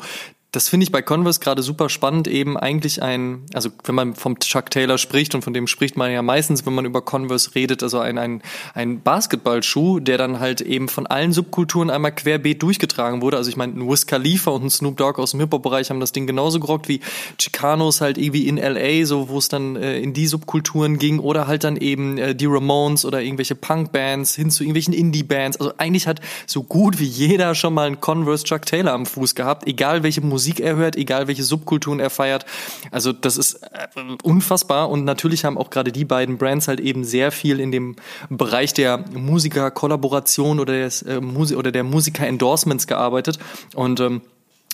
[0.52, 4.38] das finde ich bei Converse gerade super spannend, eben eigentlich ein, also wenn man vom
[4.40, 7.84] Chuck Taylor spricht und von dem spricht man ja meistens, wenn man über Converse redet,
[7.84, 8.42] also ein, ein,
[8.74, 13.36] ein Basketballschuh, der dann halt eben von allen Subkulturen einmal querbeet durchgetragen wurde.
[13.36, 16.10] Also ich meine, ein Wiz Khalifa und ein Snoop Dogg aus dem Hip-Hop-Bereich haben das
[16.10, 17.00] Ding genauso gerockt wie
[17.40, 21.46] Chicanos halt irgendwie in L.A., so wo es dann äh, in die Subkulturen ging oder
[21.46, 25.60] halt dann eben äh, die Ramones oder irgendwelche Punk-Bands hin zu irgendwelchen Indie-Bands.
[25.60, 29.36] Also eigentlich hat so gut wie jeder schon mal einen Converse Chuck Taylor am Fuß
[29.36, 32.46] gehabt, egal welche Musik Musik er hört, egal welche Subkulturen er feiert.
[32.90, 33.88] Also das ist äh,
[34.22, 37.96] unfassbar und natürlich haben auch gerade die beiden Brands halt eben sehr viel in dem
[38.30, 43.38] Bereich der Musiker-Kollaboration oder, äh, Musi oder der Musiker-Endorsements gearbeitet
[43.74, 44.22] und ähm,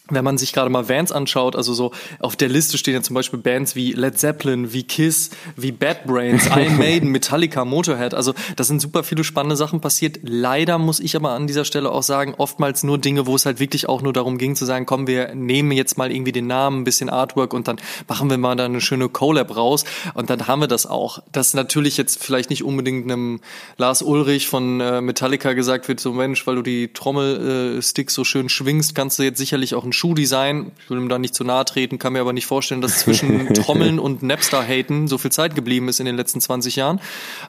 [0.09, 3.15] wenn man sich gerade mal Vans anschaut, also so auf der Liste stehen ja zum
[3.15, 8.15] Beispiel Bands wie Led Zeppelin, wie Kiss, wie Bad Brains, Iron Maiden, Metallica, Motorhead.
[8.15, 10.19] Also da sind super viele spannende Sachen passiert.
[10.23, 13.59] Leider muss ich aber an dieser Stelle auch sagen, oftmals nur Dinge, wo es halt
[13.59, 16.81] wirklich auch nur darum ging zu sagen, komm, wir nehmen jetzt mal irgendwie den Namen,
[16.81, 17.79] ein bisschen Artwork und dann
[18.09, 19.85] machen wir mal da eine schöne Collab raus
[20.15, 21.21] und dann haben wir das auch.
[21.33, 23.41] Dass natürlich jetzt vielleicht nicht unbedingt einem
[23.77, 28.49] Lars Ulrich von äh, Metallica gesagt wird, so Mensch, weil du die Trommelsticks so schön
[28.49, 30.73] schwingst, kannst du jetzt sicherlich auch ein Schuhdesign.
[30.79, 33.53] Ich will ihm da nicht zu nahe treten, kann mir aber nicht vorstellen, dass zwischen
[33.55, 37.01] Trommeln und Napster-Haten so viel Zeit geblieben ist in den letzten 20 Jahren.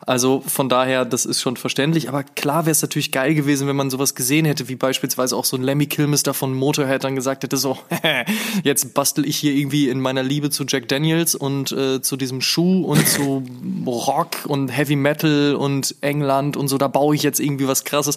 [0.06, 2.10] Also von daher, das ist schon verständlich.
[2.10, 5.46] Aber klar wäre es natürlich geil gewesen, wenn man sowas gesehen hätte, wie beispielsweise auch
[5.46, 7.78] so ein Lemmy Kilmister von Motorhead dann gesagt hätte, so,
[8.64, 12.42] jetzt bastel ich hier irgendwie in meiner Liebe zu Jack Daniels und äh, zu diesem
[12.42, 13.44] Schuh und zu
[13.86, 18.16] Rock und Heavy Metal und England und so, da baue ich jetzt irgendwie was krasses.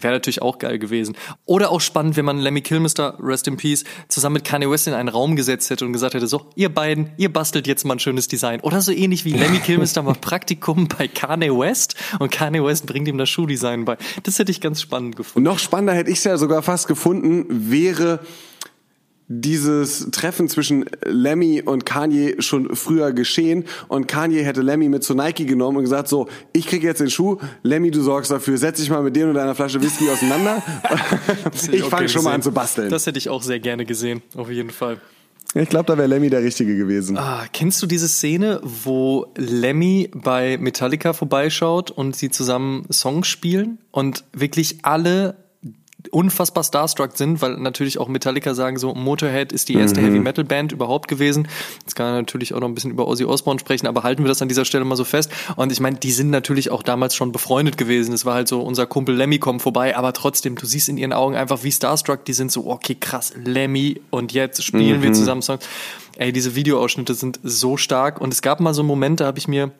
[0.00, 1.16] Wäre natürlich auch geil gewesen.
[1.46, 4.86] Oder auch spannend, wenn man Lemmy Kilmister, Rest in Peace, Peace zusammen mit Kanye West
[4.86, 7.94] in einen Raum gesetzt hätte und gesagt hätte, so, ihr beiden, ihr bastelt jetzt mal
[7.94, 8.60] ein schönes Design.
[8.60, 13.08] Oder so ähnlich wie Lemmy Kilmister macht Praktikum bei Kanye West und Kanye West bringt
[13.08, 13.96] ihm das Schuhdesign bei.
[14.22, 15.46] Das hätte ich ganz spannend gefunden.
[15.46, 18.20] Und noch spannender hätte ich es ja sogar fast gefunden, wäre
[19.40, 25.14] dieses Treffen zwischen Lemmy und Kanye schon früher geschehen und Kanye hätte Lemmy mit zu
[25.14, 28.80] Nike genommen und gesagt so, ich kriege jetzt den Schuh, Lemmy, du sorgst dafür, setz
[28.80, 30.62] dich mal mit dir und deiner Flasche Whisky auseinander.
[31.72, 32.90] ich fange schon mal an zu basteln.
[32.90, 34.98] Das hätte ich auch sehr gerne gesehen, auf jeden Fall.
[35.54, 37.18] Ich glaube, da wäre Lemmy der Richtige gewesen.
[37.18, 43.78] Ah, kennst du diese Szene, wo Lemmy bei Metallica vorbeischaut und sie zusammen Songs spielen
[43.90, 45.36] und wirklich alle
[46.10, 50.06] unfassbar starstruck sind, weil natürlich auch Metallica sagen so, Motorhead ist die erste mhm.
[50.06, 51.48] Heavy Metal Band überhaupt gewesen.
[51.80, 54.28] Jetzt kann man natürlich auch noch ein bisschen über Ozzy Osbourne sprechen, aber halten wir
[54.28, 55.30] das an dieser Stelle mal so fest.
[55.56, 58.12] Und ich meine, die sind natürlich auch damals schon befreundet gewesen.
[58.12, 61.12] Es war halt so, unser Kumpel Lemmy kommt vorbei, aber trotzdem, du siehst in ihren
[61.12, 65.02] Augen einfach wie starstruck, die sind so, okay, krass, Lemmy und jetzt spielen mhm.
[65.02, 65.64] wir zusammen Songs.
[66.16, 69.70] Ey, diese Videoausschnitte sind so stark und es gab mal so Momente, habe ich mir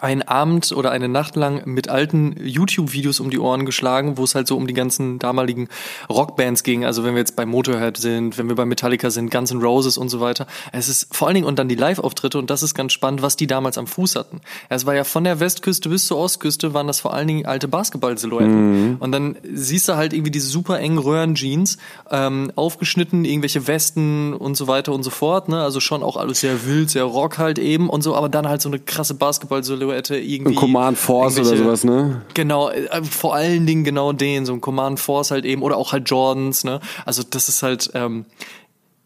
[0.00, 4.34] einen Abend oder eine Nacht lang mit alten YouTube-Videos um die Ohren geschlagen, wo es
[4.34, 5.68] halt so um die ganzen damaligen
[6.08, 6.84] Rockbands ging.
[6.84, 9.98] Also wenn wir jetzt bei Motorhead sind, wenn wir bei Metallica sind, Guns N' Roses
[9.98, 10.46] und so weiter.
[10.72, 13.36] Es ist vor allen Dingen und dann die Live-Auftritte und das ist ganz spannend, was
[13.36, 14.40] die damals am Fuß hatten.
[14.68, 17.68] Es war ja von der Westküste bis zur Ostküste waren das vor allen Dingen alte
[17.68, 18.90] Basketball-Silhouetten.
[18.90, 18.96] Mhm.
[19.00, 21.78] Und dann siehst du halt irgendwie diese super engen Röhren-Jeans,
[22.10, 25.48] ähm, aufgeschnitten, irgendwelche Westen und so weiter und so fort.
[25.48, 25.62] Ne?
[25.62, 28.62] Also schon auch alles sehr wild, sehr rock halt eben und so, aber dann halt
[28.62, 30.52] so eine krasse Basketball-Silhouette Silhouette irgendwie.
[30.52, 32.22] Ein Command Force oder sowas, ne?
[32.34, 35.92] Genau, äh, vor allen Dingen genau den, so ein Command Force halt eben, oder auch
[35.92, 36.80] halt Jordans, ne?
[37.04, 38.26] Also das ist halt, ähm,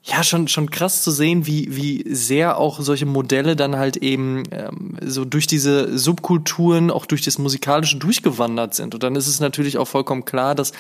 [0.05, 4.43] ja, schon, schon krass zu sehen, wie, wie sehr auch solche Modelle dann halt eben
[4.51, 8.95] ähm, so durch diese Subkulturen, auch durch das Musikalische durchgewandert sind.
[8.95, 10.73] Und dann ist es natürlich auch vollkommen klar, dass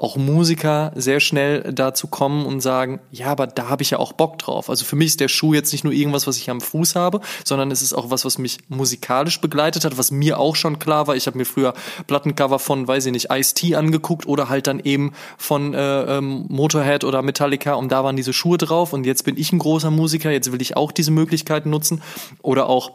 [0.00, 4.14] auch Musiker sehr schnell dazu kommen und sagen, ja, aber da habe ich ja auch
[4.14, 4.70] Bock drauf.
[4.70, 7.20] Also für mich ist der Schuh jetzt nicht nur irgendwas, was ich am Fuß habe,
[7.44, 11.06] sondern es ist auch was, was mich musikalisch begleitet hat, was mir auch schon klar
[11.06, 11.16] war.
[11.16, 11.74] Ich habe mir früher
[12.06, 17.04] Plattencover von, weiß ich nicht, Ice-T angeguckt oder halt dann eben von äh, ähm, Motorhead
[17.04, 20.30] oder Metallica und da waren diese Schuhe drauf und jetzt bin ich ein großer Musiker,
[20.30, 22.00] jetzt will ich auch diese Möglichkeiten nutzen.
[22.40, 22.92] Oder auch,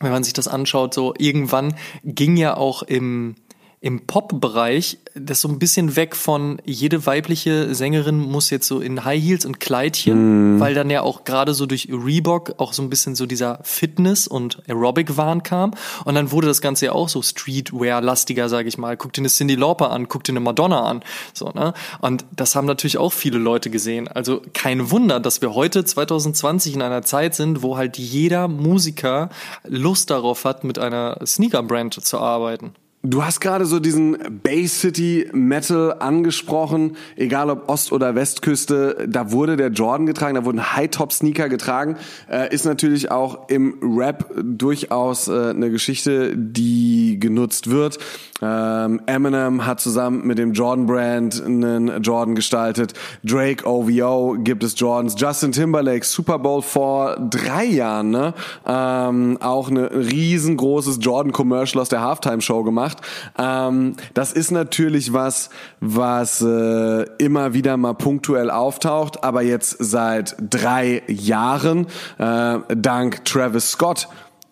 [0.00, 1.74] wenn man sich das anschaut, so irgendwann
[2.04, 3.36] ging ja auch im
[3.84, 9.04] im Pop-Bereich das so ein bisschen weg von jede weibliche Sängerin muss jetzt so in
[9.04, 10.60] High Heels und Kleidchen, mm.
[10.60, 14.26] weil dann ja auch gerade so durch Reebok auch so ein bisschen so dieser Fitness
[14.26, 15.72] und Aerobic-Wahn kam
[16.06, 18.96] und dann wurde das Ganze ja auch so Streetwear-lastiger, sage ich mal.
[18.96, 21.02] Guck dir eine Cindy Lauper an, guck dir eine Madonna an,
[21.34, 21.74] so ne?
[22.00, 24.08] Und das haben natürlich auch viele Leute gesehen.
[24.08, 29.28] Also kein Wunder, dass wir heute 2020 in einer Zeit sind, wo halt jeder Musiker
[29.62, 32.72] Lust darauf hat, mit einer Sneaker-Brand zu arbeiten.
[33.06, 39.30] Du hast gerade so diesen Bay City Metal angesprochen, egal ob Ost- oder Westküste, da
[39.30, 41.96] wurde der Jordan getragen, da wurden High-Top-Sneaker getragen,
[42.30, 47.98] äh, ist natürlich auch im Rap durchaus äh, eine Geschichte, die genutzt wird.
[48.40, 52.94] Ähm, Eminem hat zusammen mit dem Jordan Brand einen Jordan gestaltet.
[53.22, 55.14] Drake OVO gibt es Jordans.
[55.18, 58.34] Justin Timberlake Super Bowl vor drei Jahren, ne?
[58.66, 62.64] Ähm, auch ein riesengroßes Jordan Commercial aus der Halftime Show
[62.94, 63.00] gemacht.
[63.38, 70.36] Ähm, das ist natürlich was, was äh, immer wieder mal punktuell auftaucht, aber jetzt seit
[70.38, 71.86] drei Jahren
[72.18, 74.08] äh, dank Travis Scott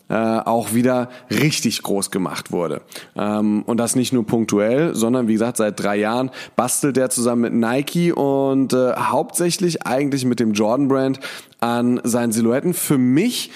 [0.09, 2.83] äh, auch wieder richtig groß gemacht wurde.
[3.17, 7.43] Ähm, und das nicht nur punktuell, sondern wie gesagt, seit drei Jahren bastelt er zusammen
[7.43, 11.21] mit Nike und äh, hauptsächlich eigentlich mit dem Jordan Brand
[11.61, 12.75] an seinen Silhouetten.
[12.75, 13.51] Für mich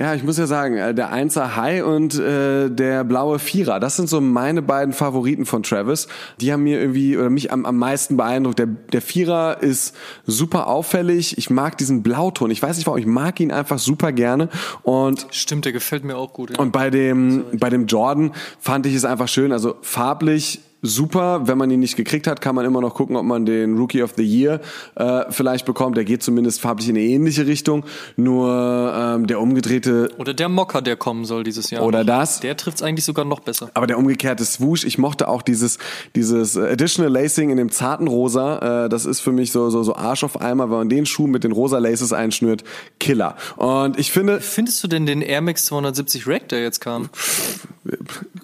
[0.00, 3.96] Ja, ich muss ja sagen, äh, der Einser High und äh, der blaue Vierer, das
[3.96, 6.08] sind so meine beiden Favoriten von Travis.
[6.40, 8.58] Die haben mir irgendwie oder mich am, am meisten beeindruckt.
[8.58, 9.94] Der, der Vierer ist
[10.26, 11.36] super auffällig.
[11.36, 12.50] Ich mag diesen Blauton.
[12.50, 14.48] Ich weiß nicht warum, ich mag ihn einfach super gerne.
[14.84, 16.48] Und Stimmt, der gefällt mir auch gut.
[16.48, 16.58] Ja.
[16.60, 19.52] und bei dem, bei dem Jordan fand ich es einfach schön.
[19.52, 21.46] Also farblich super.
[21.46, 24.02] Wenn man ihn nicht gekriegt hat, kann man immer noch gucken, ob man den Rookie
[24.02, 24.60] of the Year
[24.94, 25.96] äh, vielleicht bekommt.
[25.96, 27.84] Der geht zumindest farblich in eine ähnliche Richtung.
[28.16, 31.82] Nur ähm, der umgedrehte Oder der Mocker, der kommen soll dieses Jahr.
[31.84, 32.40] Oder das.
[32.40, 33.70] Der trifft's eigentlich sogar noch besser.
[33.74, 35.78] aber der umgekehrte Swoosh, ich mochte auch dieses
[36.16, 38.84] dieses Additional Lacing in dem zarten Rosa.
[38.84, 41.26] Äh, das ist für mich so so so Arsch auf Eimer, wenn man den Schuh
[41.26, 42.64] mit den rosa Laces einschnürt,
[42.98, 43.36] Killer.
[43.56, 47.10] Und ich finde, Findest du denn den Air Max 270 Rack, der jetzt kam?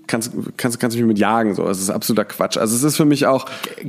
[0.07, 1.69] kannst kannst kannst du mich mit jagen so.
[1.69, 2.57] Es ist absoluter Quatsch.
[2.57, 3.47] Also es ist für mich auch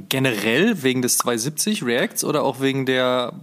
[0.10, 3.34] Generell wegen des 270 Reacts oder auch wegen der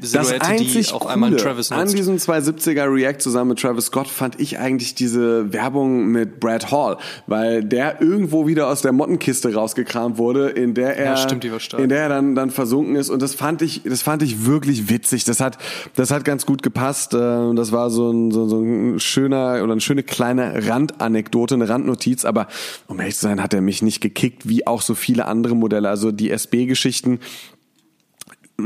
[0.00, 1.96] Silhouette, die auch einmal Travis an nutzt?
[1.98, 6.98] diesem 270er React zusammen mit Travis Scott fand ich eigentlich diese Werbung mit Brad Hall,
[7.26, 11.88] weil der irgendwo wieder aus der Mottenkiste rausgekramt wurde, in der er, Ja, stimmt, in
[11.88, 15.24] der er dann, dann versunken ist und das fand ich, das fand ich wirklich witzig.
[15.24, 15.56] Das hat,
[15.94, 17.14] das hat ganz gut gepasst.
[17.14, 21.68] äh, Das war so ein, so, so ein schöner oder eine schöne kleine Randanekdote, eine
[21.68, 22.46] Randnotiz, aber
[22.86, 25.88] um ehrlich zu sein, hat er mich nicht gekickt, wie auch so viele andere Modelle.
[25.88, 27.20] Also die SB-Geschichten,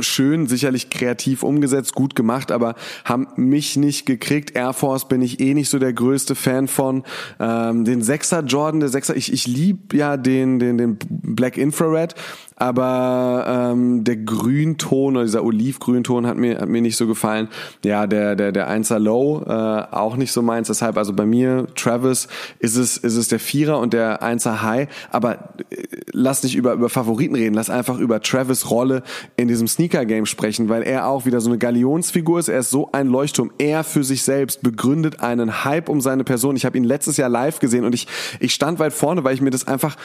[0.01, 4.57] schön, sicherlich kreativ umgesetzt, gut gemacht, aber haben mich nicht gekriegt.
[4.57, 7.05] Air Force bin ich eh nicht so der größte Fan von.
[7.39, 12.15] Ähm, den Sechser Jordan, der Sechser, ich, ich lieb ja den, den, den Black Infrared,
[12.63, 17.49] aber ähm, der Grünton oder dieser Olivgrünton hat mir, hat mir nicht so gefallen.
[17.85, 20.69] Ja, der, der, der Einser Low äh, auch nicht so meins.
[20.69, 22.29] Deshalb, also bei mir, Travis,
[22.61, 24.87] ist es, ist es der Vierer und der Einser High.
[25.11, 29.03] Aber äh, lass nicht über, über Favoriten reden, lass einfach über Travis Rolle
[29.35, 32.47] in diesem Sneaker-Game sprechen, weil er auch wieder so eine Galionsfigur ist.
[32.47, 33.51] Er ist so ein Leuchtturm.
[33.59, 36.55] Er für sich selbst begründet einen Hype um seine Person.
[36.55, 38.07] Ich habe ihn letztes Jahr live gesehen und ich,
[38.39, 39.97] ich stand weit vorne, weil ich mir das einfach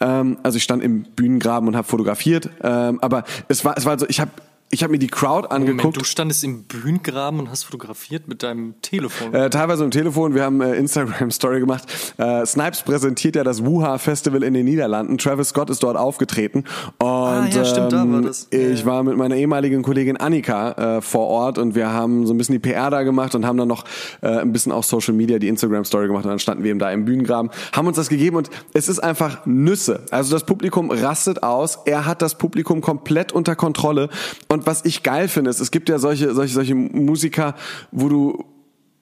[0.00, 3.98] ähm, also ich stand im Bühnengraben und habe fotografiert, ähm, aber es war es war
[3.98, 4.30] so, ich habe
[4.72, 5.82] ich habe mir die Crowd angeguckt.
[5.82, 9.34] Moment, du standest im Bühnengraben und hast fotografiert mit deinem Telefon.
[9.34, 11.84] Äh, teilweise im Telefon, wir haben äh, Instagram-Story gemacht.
[12.18, 15.18] Äh, Snipes präsentiert ja das Wuha Festival in den Niederlanden.
[15.18, 16.64] Travis Scott ist dort aufgetreten.
[16.98, 18.46] Und Ah, ja, stimmt, da war ähm, das.
[18.50, 22.38] Ich war mit meiner ehemaligen Kollegin Annika äh, vor Ort und wir haben so ein
[22.38, 23.84] bisschen die PR da gemacht und haben dann noch
[24.20, 26.92] äh, ein bisschen auch Social Media, die Instagram-Story gemacht und dann standen wir eben da
[26.92, 30.04] im Bühnengraben, haben uns das gegeben und es ist einfach Nüsse.
[30.12, 31.80] Also das Publikum rastet aus.
[31.86, 34.10] Er hat das Publikum komplett unter Kontrolle.
[34.48, 37.54] Und was ich geil finde, ist, es gibt ja solche, solche, solche Musiker,
[37.90, 38.44] wo du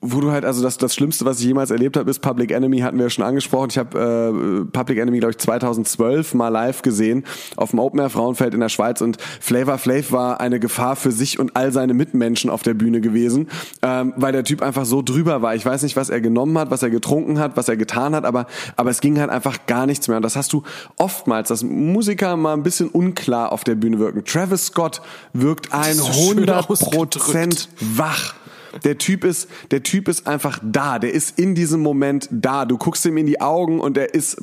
[0.01, 2.79] wo du halt, also das, das Schlimmste, was ich jemals erlebt habe, ist Public Enemy,
[2.79, 3.67] hatten wir ja schon angesprochen.
[3.69, 7.25] Ich habe äh, Public Enemy, glaube ich, 2012 mal live gesehen
[7.57, 11.11] auf dem Open Air Frauenfeld in der Schweiz und Flavor Flav war eine Gefahr für
[11.11, 13.49] sich und all seine Mitmenschen auf der Bühne gewesen,
[13.81, 15.53] ähm, weil der Typ einfach so drüber war.
[15.55, 18.23] Ich weiß nicht, was er genommen hat, was er getrunken hat, was er getan hat,
[18.23, 18.47] aber,
[18.77, 20.15] aber es ging halt einfach gar nichts mehr.
[20.15, 20.63] Und das hast du
[20.95, 24.23] oftmals, dass Musiker mal ein bisschen unklar auf der Bühne wirken.
[24.23, 25.01] Travis Scott
[25.33, 27.19] wirkt ein ist so schön 100 ausgedrückt.
[27.19, 28.38] Prozent wach.
[28.83, 30.99] Der Typ ist, der Typ ist einfach da.
[30.99, 32.65] Der ist in diesem Moment da.
[32.65, 34.37] Du guckst ihm in die Augen und er ist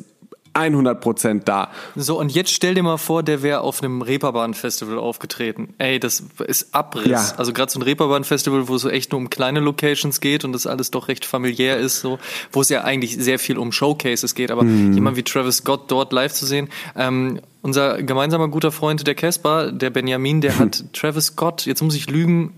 [0.57, 1.70] 100 Prozent da.
[1.95, 5.74] So, und jetzt stell dir mal vor, der wäre auf einem Reeperbahn-Festival aufgetreten.
[5.79, 7.07] Ey, das ist Abriss.
[7.09, 7.33] Ja.
[7.37, 10.53] Also gerade so ein Reeperbahn-Festival, wo es so echt nur um kleine Locations geht und
[10.53, 12.18] das alles doch recht familiär ist, so,
[12.53, 16.12] wo es ja eigentlich sehr viel um Showcases geht, aber jemand wie Travis Scott dort
[16.12, 21.27] live zu sehen, ähm, unser gemeinsamer guter Freund, der Casper, der Benjamin, der hat Travis
[21.27, 22.55] Scott, jetzt muss ich lügen,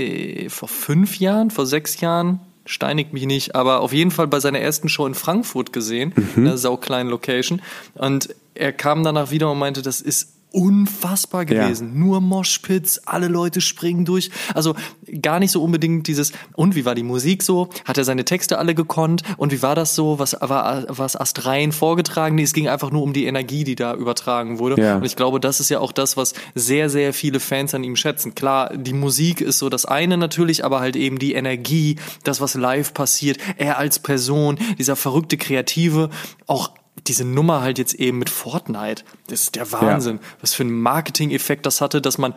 [0.00, 4.40] äh, vor fünf Jahren, vor sechs Jahren, steinigt mich nicht, aber auf jeden Fall bei
[4.40, 7.62] seiner ersten Show in Frankfurt gesehen, in einer saukleinen Location.
[7.94, 11.64] Und er kam danach wieder und meinte, das ist unfassbar Ja.
[11.64, 11.98] gewesen.
[11.98, 14.30] Nur Moshpits, alle Leute springen durch.
[14.54, 14.74] Also
[15.22, 17.68] gar nicht so unbedingt dieses, und wie war die Musik so?
[17.84, 19.22] Hat er seine Texte alle gekonnt?
[19.36, 20.18] Und wie war das so?
[20.18, 22.34] Was war was astrein vorgetragen?
[22.34, 24.80] Nee, es ging einfach nur um die Energie, die da übertragen wurde.
[24.80, 24.96] Ja.
[24.96, 27.96] Und ich glaube, das ist ja auch das, was sehr, sehr viele Fans an ihm
[27.96, 28.34] schätzen.
[28.34, 32.54] Klar, die Musik ist so das eine natürlich, aber halt eben die Energie, das, was
[32.54, 36.10] live passiert, er als Person, dieser verrückte Kreative,
[36.46, 36.70] auch
[37.06, 39.04] diese Nummer halt jetzt eben mit Fortnite.
[39.28, 40.20] Das ist der Wahnsinn.
[40.40, 42.34] Was für einen Marketing-Effekt das hatte, dass man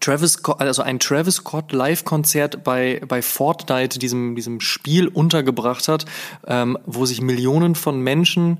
[0.00, 6.06] Travis Scott, also ein Travis Scott Live-Konzert bei, bei Fortnite, diesem, diesem Spiel untergebracht hat,
[6.46, 8.58] ähm, wo sich Millionen von Menschen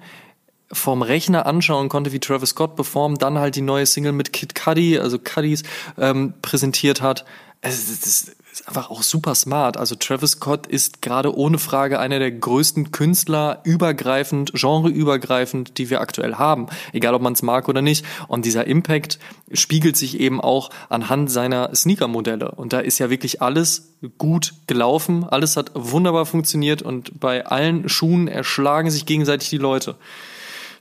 [0.70, 4.55] vom Rechner anschauen konnte, wie Travis Scott performt, dann halt die neue Single mit Kid
[4.55, 5.64] Cudi, also Cuddies,
[5.98, 7.24] ähm, präsentiert hat.
[7.61, 9.78] es ist, ist einfach auch super smart.
[9.78, 16.03] Also Travis Scott ist gerade ohne Frage einer der größten Künstler, übergreifend, genreübergreifend, die wir
[16.03, 16.66] aktuell haben.
[16.92, 18.05] Egal, ob man es mag oder nicht.
[18.28, 19.18] Und dieser Impact
[19.53, 22.50] spiegelt sich eben auch anhand seiner Sneaker-Modelle.
[22.50, 25.24] Und da ist ja wirklich alles gut gelaufen.
[25.24, 29.96] Alles hat wunderbar funktioniert und bei allen Schuhen erschlagen sich gegenseitig die Leute.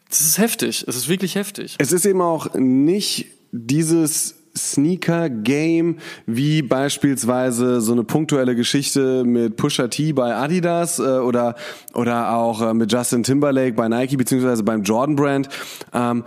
[0.10, 0.84] Das ist heftig.
[0.90, 1.76] Es ist wirklich heftig.
[1.78, 9.88] Es ist eben auch nicht dieses Sneaker-Game, wie beispielsweise so eine punktuelle Geschichte mit Pusha
[9.88, 11.56] T bei Adidas äh, oder,
[11.94, 15.50] oder auch äh, mit Justin Timberlake bei Nike beziehungsweise beim Jordan Brand.
[15.94, 16.24] Ähm,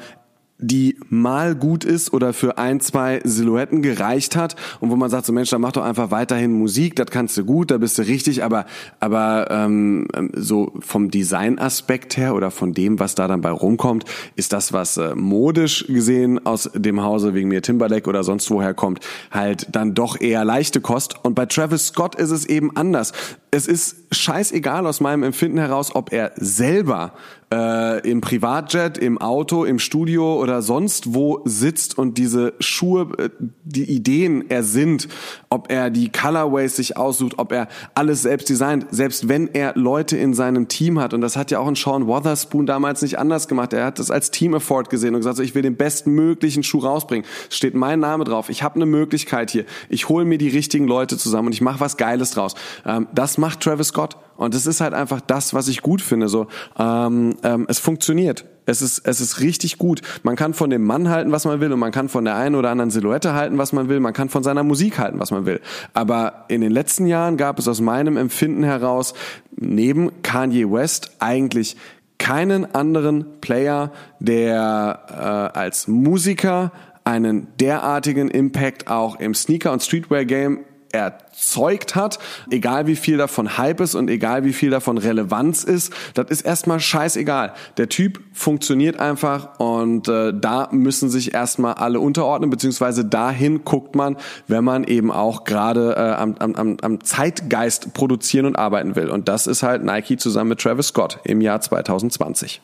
[0.59, 5.27] die mal gut ist oder für ein, zwei Silhouetten gereicht hat und wo man sagt,
[5.27, 8.03] so Mensch, dann mach doch einfach weiterhin Musik, das kannst du gut, da bist du
[8.03, 8.67] richtig, aber,
[9.01, 14.05] aber ähm, so vom Designaspekt her oder von dem, was da dann bei rumkommt,
[14.37, 18.75] ist das, was äh, modisch gesehen aus dem Hause wegen mir Timberlake oder sonst woher
[18.75, 19.01] kommt,
[19.33, 21.17] halt dann doch eher leichte Kost.
[21.25, 23.13] Und bei Travis Scott ist es eben anders.
[23.55, 27.13] Es ist scheißegal aus meinem Empfinden heraus, ob er selber
[27.55, 33.31] äh, im Privatjet, im Auto, im Studio oder sonst wo sitzt und diese Schuhe, äh,
[33.65, 35.09] die Ideen ersinnt,
[35.51, 40.17] ob er die Colorways sich aussucht, ob er alles selbst designt, selbst wenn er Leute
[40.17, 41.15] in seinem Team hat.
[41.15, 43.73] Und das hat ja auch ein Sean Wotherspoon damals nicht anders gemacht.
[43.73, 47.27] Er hat das als Team-Effort gesehen und gesagt, so, ich will den bestmöglichen Schuh rausbringen.
[47.51, 48.49] Steht mein Name drauf.
[48.49, 49.65] Ich habe eine Möglichkeit hier.
[49.89, 52.55] Ich hole mir die richtigen Leute zusammen und ich mache was Geiles draus.
[52.85, 54.17] Ähm, das macht Travis Scott.
[54.39, 56.29] Und es ist halt einfach das, was ich gut finde.
[56.29, 56.47] So,
[56.79, 58.47] ähm, ähm, es funktioniert.
[58.65, 60.01] Es ist, es ist richtig gut.
[60.23, 62.55] Man kann von dem Mann halten, was man will, und man kann von der einen
[62.55, 64.01] oder anderen Silhouette halten, was man will.
[64.01, 65.61] Man kann von seiner Musik halten, was man will.
[65.93, 69.13] Aber in den letzten Jahren gab es aus meinem Empfinden heraus
[69.57, 71.77] neben Kanye West eigentlich
[72.17, 76.73] keinen anderen Player, der äh, als Musiker
[77.05, 80.61] einen derartigen Impact auch im Sneaker- und Streetwear-Game
[80.95, 82.19] erzeugt hat,
[82.51, 86.43] egal wie viel davon Hype ist und egal wie viel davon Relevanz ist, das ist
[86.43, 87.53] erstmal scheißegal.
[87.77, 93.97] Der Typ funktioniert einfach und äh, da müssen sich erstmal alle unterordnen, beziehungsweise dahin guckt
[93.97, 94.17] man,
[94.47, 99.11] wenn man eben auch gerade äh, am, am, am Zeitgeist produzieren und arbeiten will.
[99.11, 102.61] Und das ist halt Nike zusammen mit Travis Scott im Jahr 2020.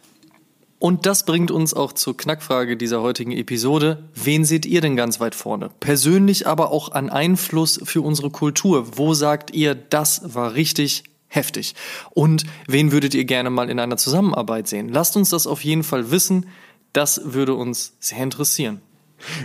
[0.80, 4.08] Und das bringt uns auch zur Knackfrage dieser heutigen Episode.
[4.14, 5.68] Wen seht ihr denn ganz weit vorne?
[5.78, 8.96] Persönlich aber auch an Einfluss für unsere Kultur.
[8.96, 11.74] Wo sagt ihr, das war richtig heftig?
[12.12, 14.88] Und wen würdet ihr gerne mal in einer Zusammenarbeit sehen?
[14.88, 16.46] Lasst uns das auf jeden Fall wissen.
[16.94, 18.80] Das würde uns sehr interessieren.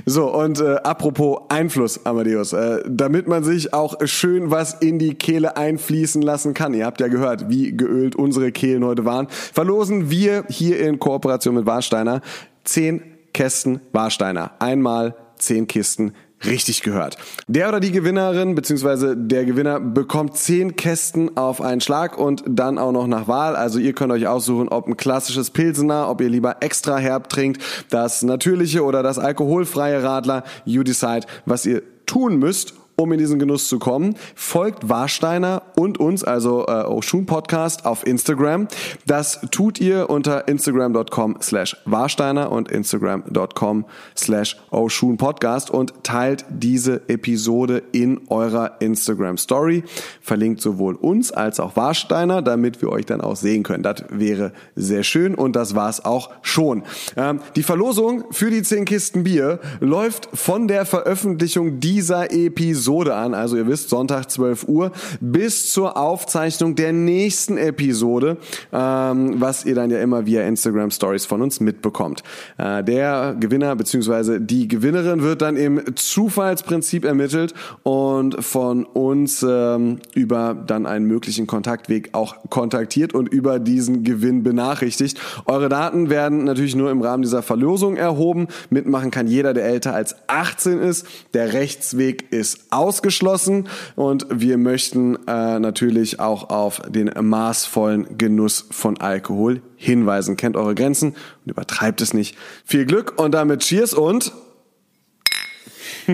[0.05, 5.15] So, und äh, apropos Einfluss, Amadeus, äh, damit man sich auch schön was in die
[5.15, 10.09] Kehle einfließen lassen kann, ihr habt ja gehört, wie geölt unsere Kehlen heute waren, verlosen
[10.09, 12.21] wir hier in Kooperation mit Warsteiner
[12.63, 13.01] zehn
[13.33, 14.51] Kästen Warsteiner.
[14.59, 16.13] Einmal zehn Kisten
[16.45, 17.17] richtig gehört.
[17.47, 19.15] Der oder die Gewinnerin bzw.
[19.15, 23.55] der Gewinner bekommt zehn Kästen auf einen Schlag und dann auch noch nach Wahl.
[23.55, 27.61] Also ihr könnt euch aussuchen, ob ein klassisches Pilsener, ob ihr lieber extra herb trinkt,
[27.89, 30.43] das natürliche oder das alkoholfreie Radler.
[30.65, 35.99] You decide, was ihr tun müsst, um in diesen Genuss zu kommen, folgt Warsteiner und
[35.99, 38.67] uns, also äh, Oshun Podcast auf Instagram.
[39.05, 43.85] Das tut ihr unter instagram.com slash Warsteiner und instagram.com
[44.15, 49.83] slash Oshun Podcast und teilt diese Episode in eurer Instagram Story.
[50.21, 53.83] Verlinkt sowohl uns als auch Warsteiner, damit wir euch dann auch sehen können.
[53.83, 56.83] Das wäre sehr schön und das war's auch schon.
[57.17, 63.15] Ähm, die Verlosung für die 10 Kisten Bier läuft von der Veröffentlichung dieser Episode Episode
[63.15, 68.37] an, also ihr wisst, Sonntag 12 Uhr, bis zur Aufzeichnung der nächsten Episode,
[68.71, 72.21] ähm, was ihr dann ja immer via Instagram Stories von uns mitbekommt.
[72.59, 74.37] Äh, der Gewinner bzw.
[74.39, 81.47] die Gewinnerin wird dann im Zufallsprinzip ermittelt und von uns ähm, über dann einen möglichen
[81.47, 85.19] Kontaktweg auch kontaktiert und über diesen Gewinn benachrichtigt.
[85.47, 88.45] Eure Daten werden natürlich nur im Rahmen dieser Verlosung erhoben.
[88.69, 91.07] Mitmachen kann jeder, der älter als 18 ist.
[91.33, 98.99] Der Rechtsweg ist ausgeschlossen und wir möchten äh, natürlich auch auf den maßvollen Genuss von
[98.99, 100.37] Alkohol hinweisen.
[100.37, 101.15] Kennt eure Grenzen
[101.45, 102.37] und übertreibt es nicht.
[102.65, 104.33] Viel Glück und damit Cheers und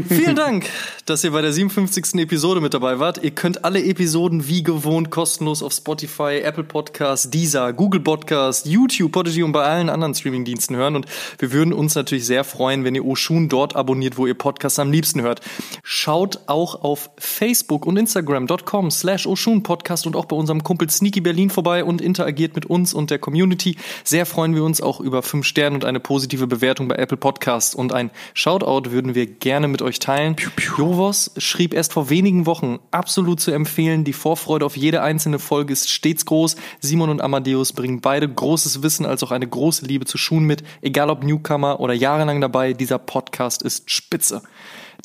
[0.07, 0.68] Vielen Dank,
[1.05, 2.15] dass ihr bei der 57.
[2.15, 3.23] Episode mit dabei wart.
[3.23, 9.11] Ihr könnt alle Episoden wie gewohnt kostenlos auf Spotify, Apple Podcasts, Deezer, Google Podcasts, YouTube,
[9.11, 10.95] Podigy und bei allen anderen Streamingdiensten hören.
[10.95, 11.07] Und
[11.39, 14.91] wir würden uns natürlich sehr freuen, wenn ihr Oshun dort abonniert, wo ihr Podcasts am
[14.91, 15.41] liebsten hört.
[15.83, 21.21] Schaut auch auf Facebook und Instagram.com slash Oshun Podcast und auch bei unserem Kumpel Sneaky
[21.21, 23.77] Berlin vorbei und interagiert mit uns und der Community.
[24.03, 27.73] Sehr freuen wir uns auch über fünf Sterne und eine positive Bewertung bei Apple Podcasts.
[27.73, 30.35] Und ein Shoutout würden wir gerne mit euch teilen.
[30.35, 30.90] Piu, piu.
[30.91, 34.03] Marvos schrieb erst vor wenigen Wochen, absolut zu empfehlen.
[34.03, 36.57] Die Vorfreude auf jede einzelne Folge ist stets groß.
[36.81, 40.63] Simon und Amadeus bringen beide großes Wissen als auch eine große Liebe zu Schuhen mit.
[40.81, 44.41] Egal ob Newcomer oder jahrelang dabei, dieser Podcast ist spitze.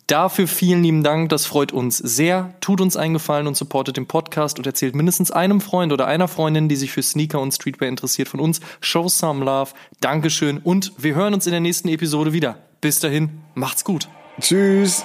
[0.09, 2.55] Dafür vielen lieben Dank, das freut uns sehr.
[2.61, 6.27] Tut uns einen Gefallen und supportet den Podcast und erzählt mindestens einem Freund oder einer
[6.27, 8.61] Freundin, die sich für Sneaker und Streetwear interessiert von uns.
[8.81, 9.71] Show some love.
[10.01, 12.59] Dankeschön und wir hören uns in der nächsten Episode wieder.
[12.81, 14.09] Bis dahin, macht's gut.
[14.41, 15.05] Tschüss.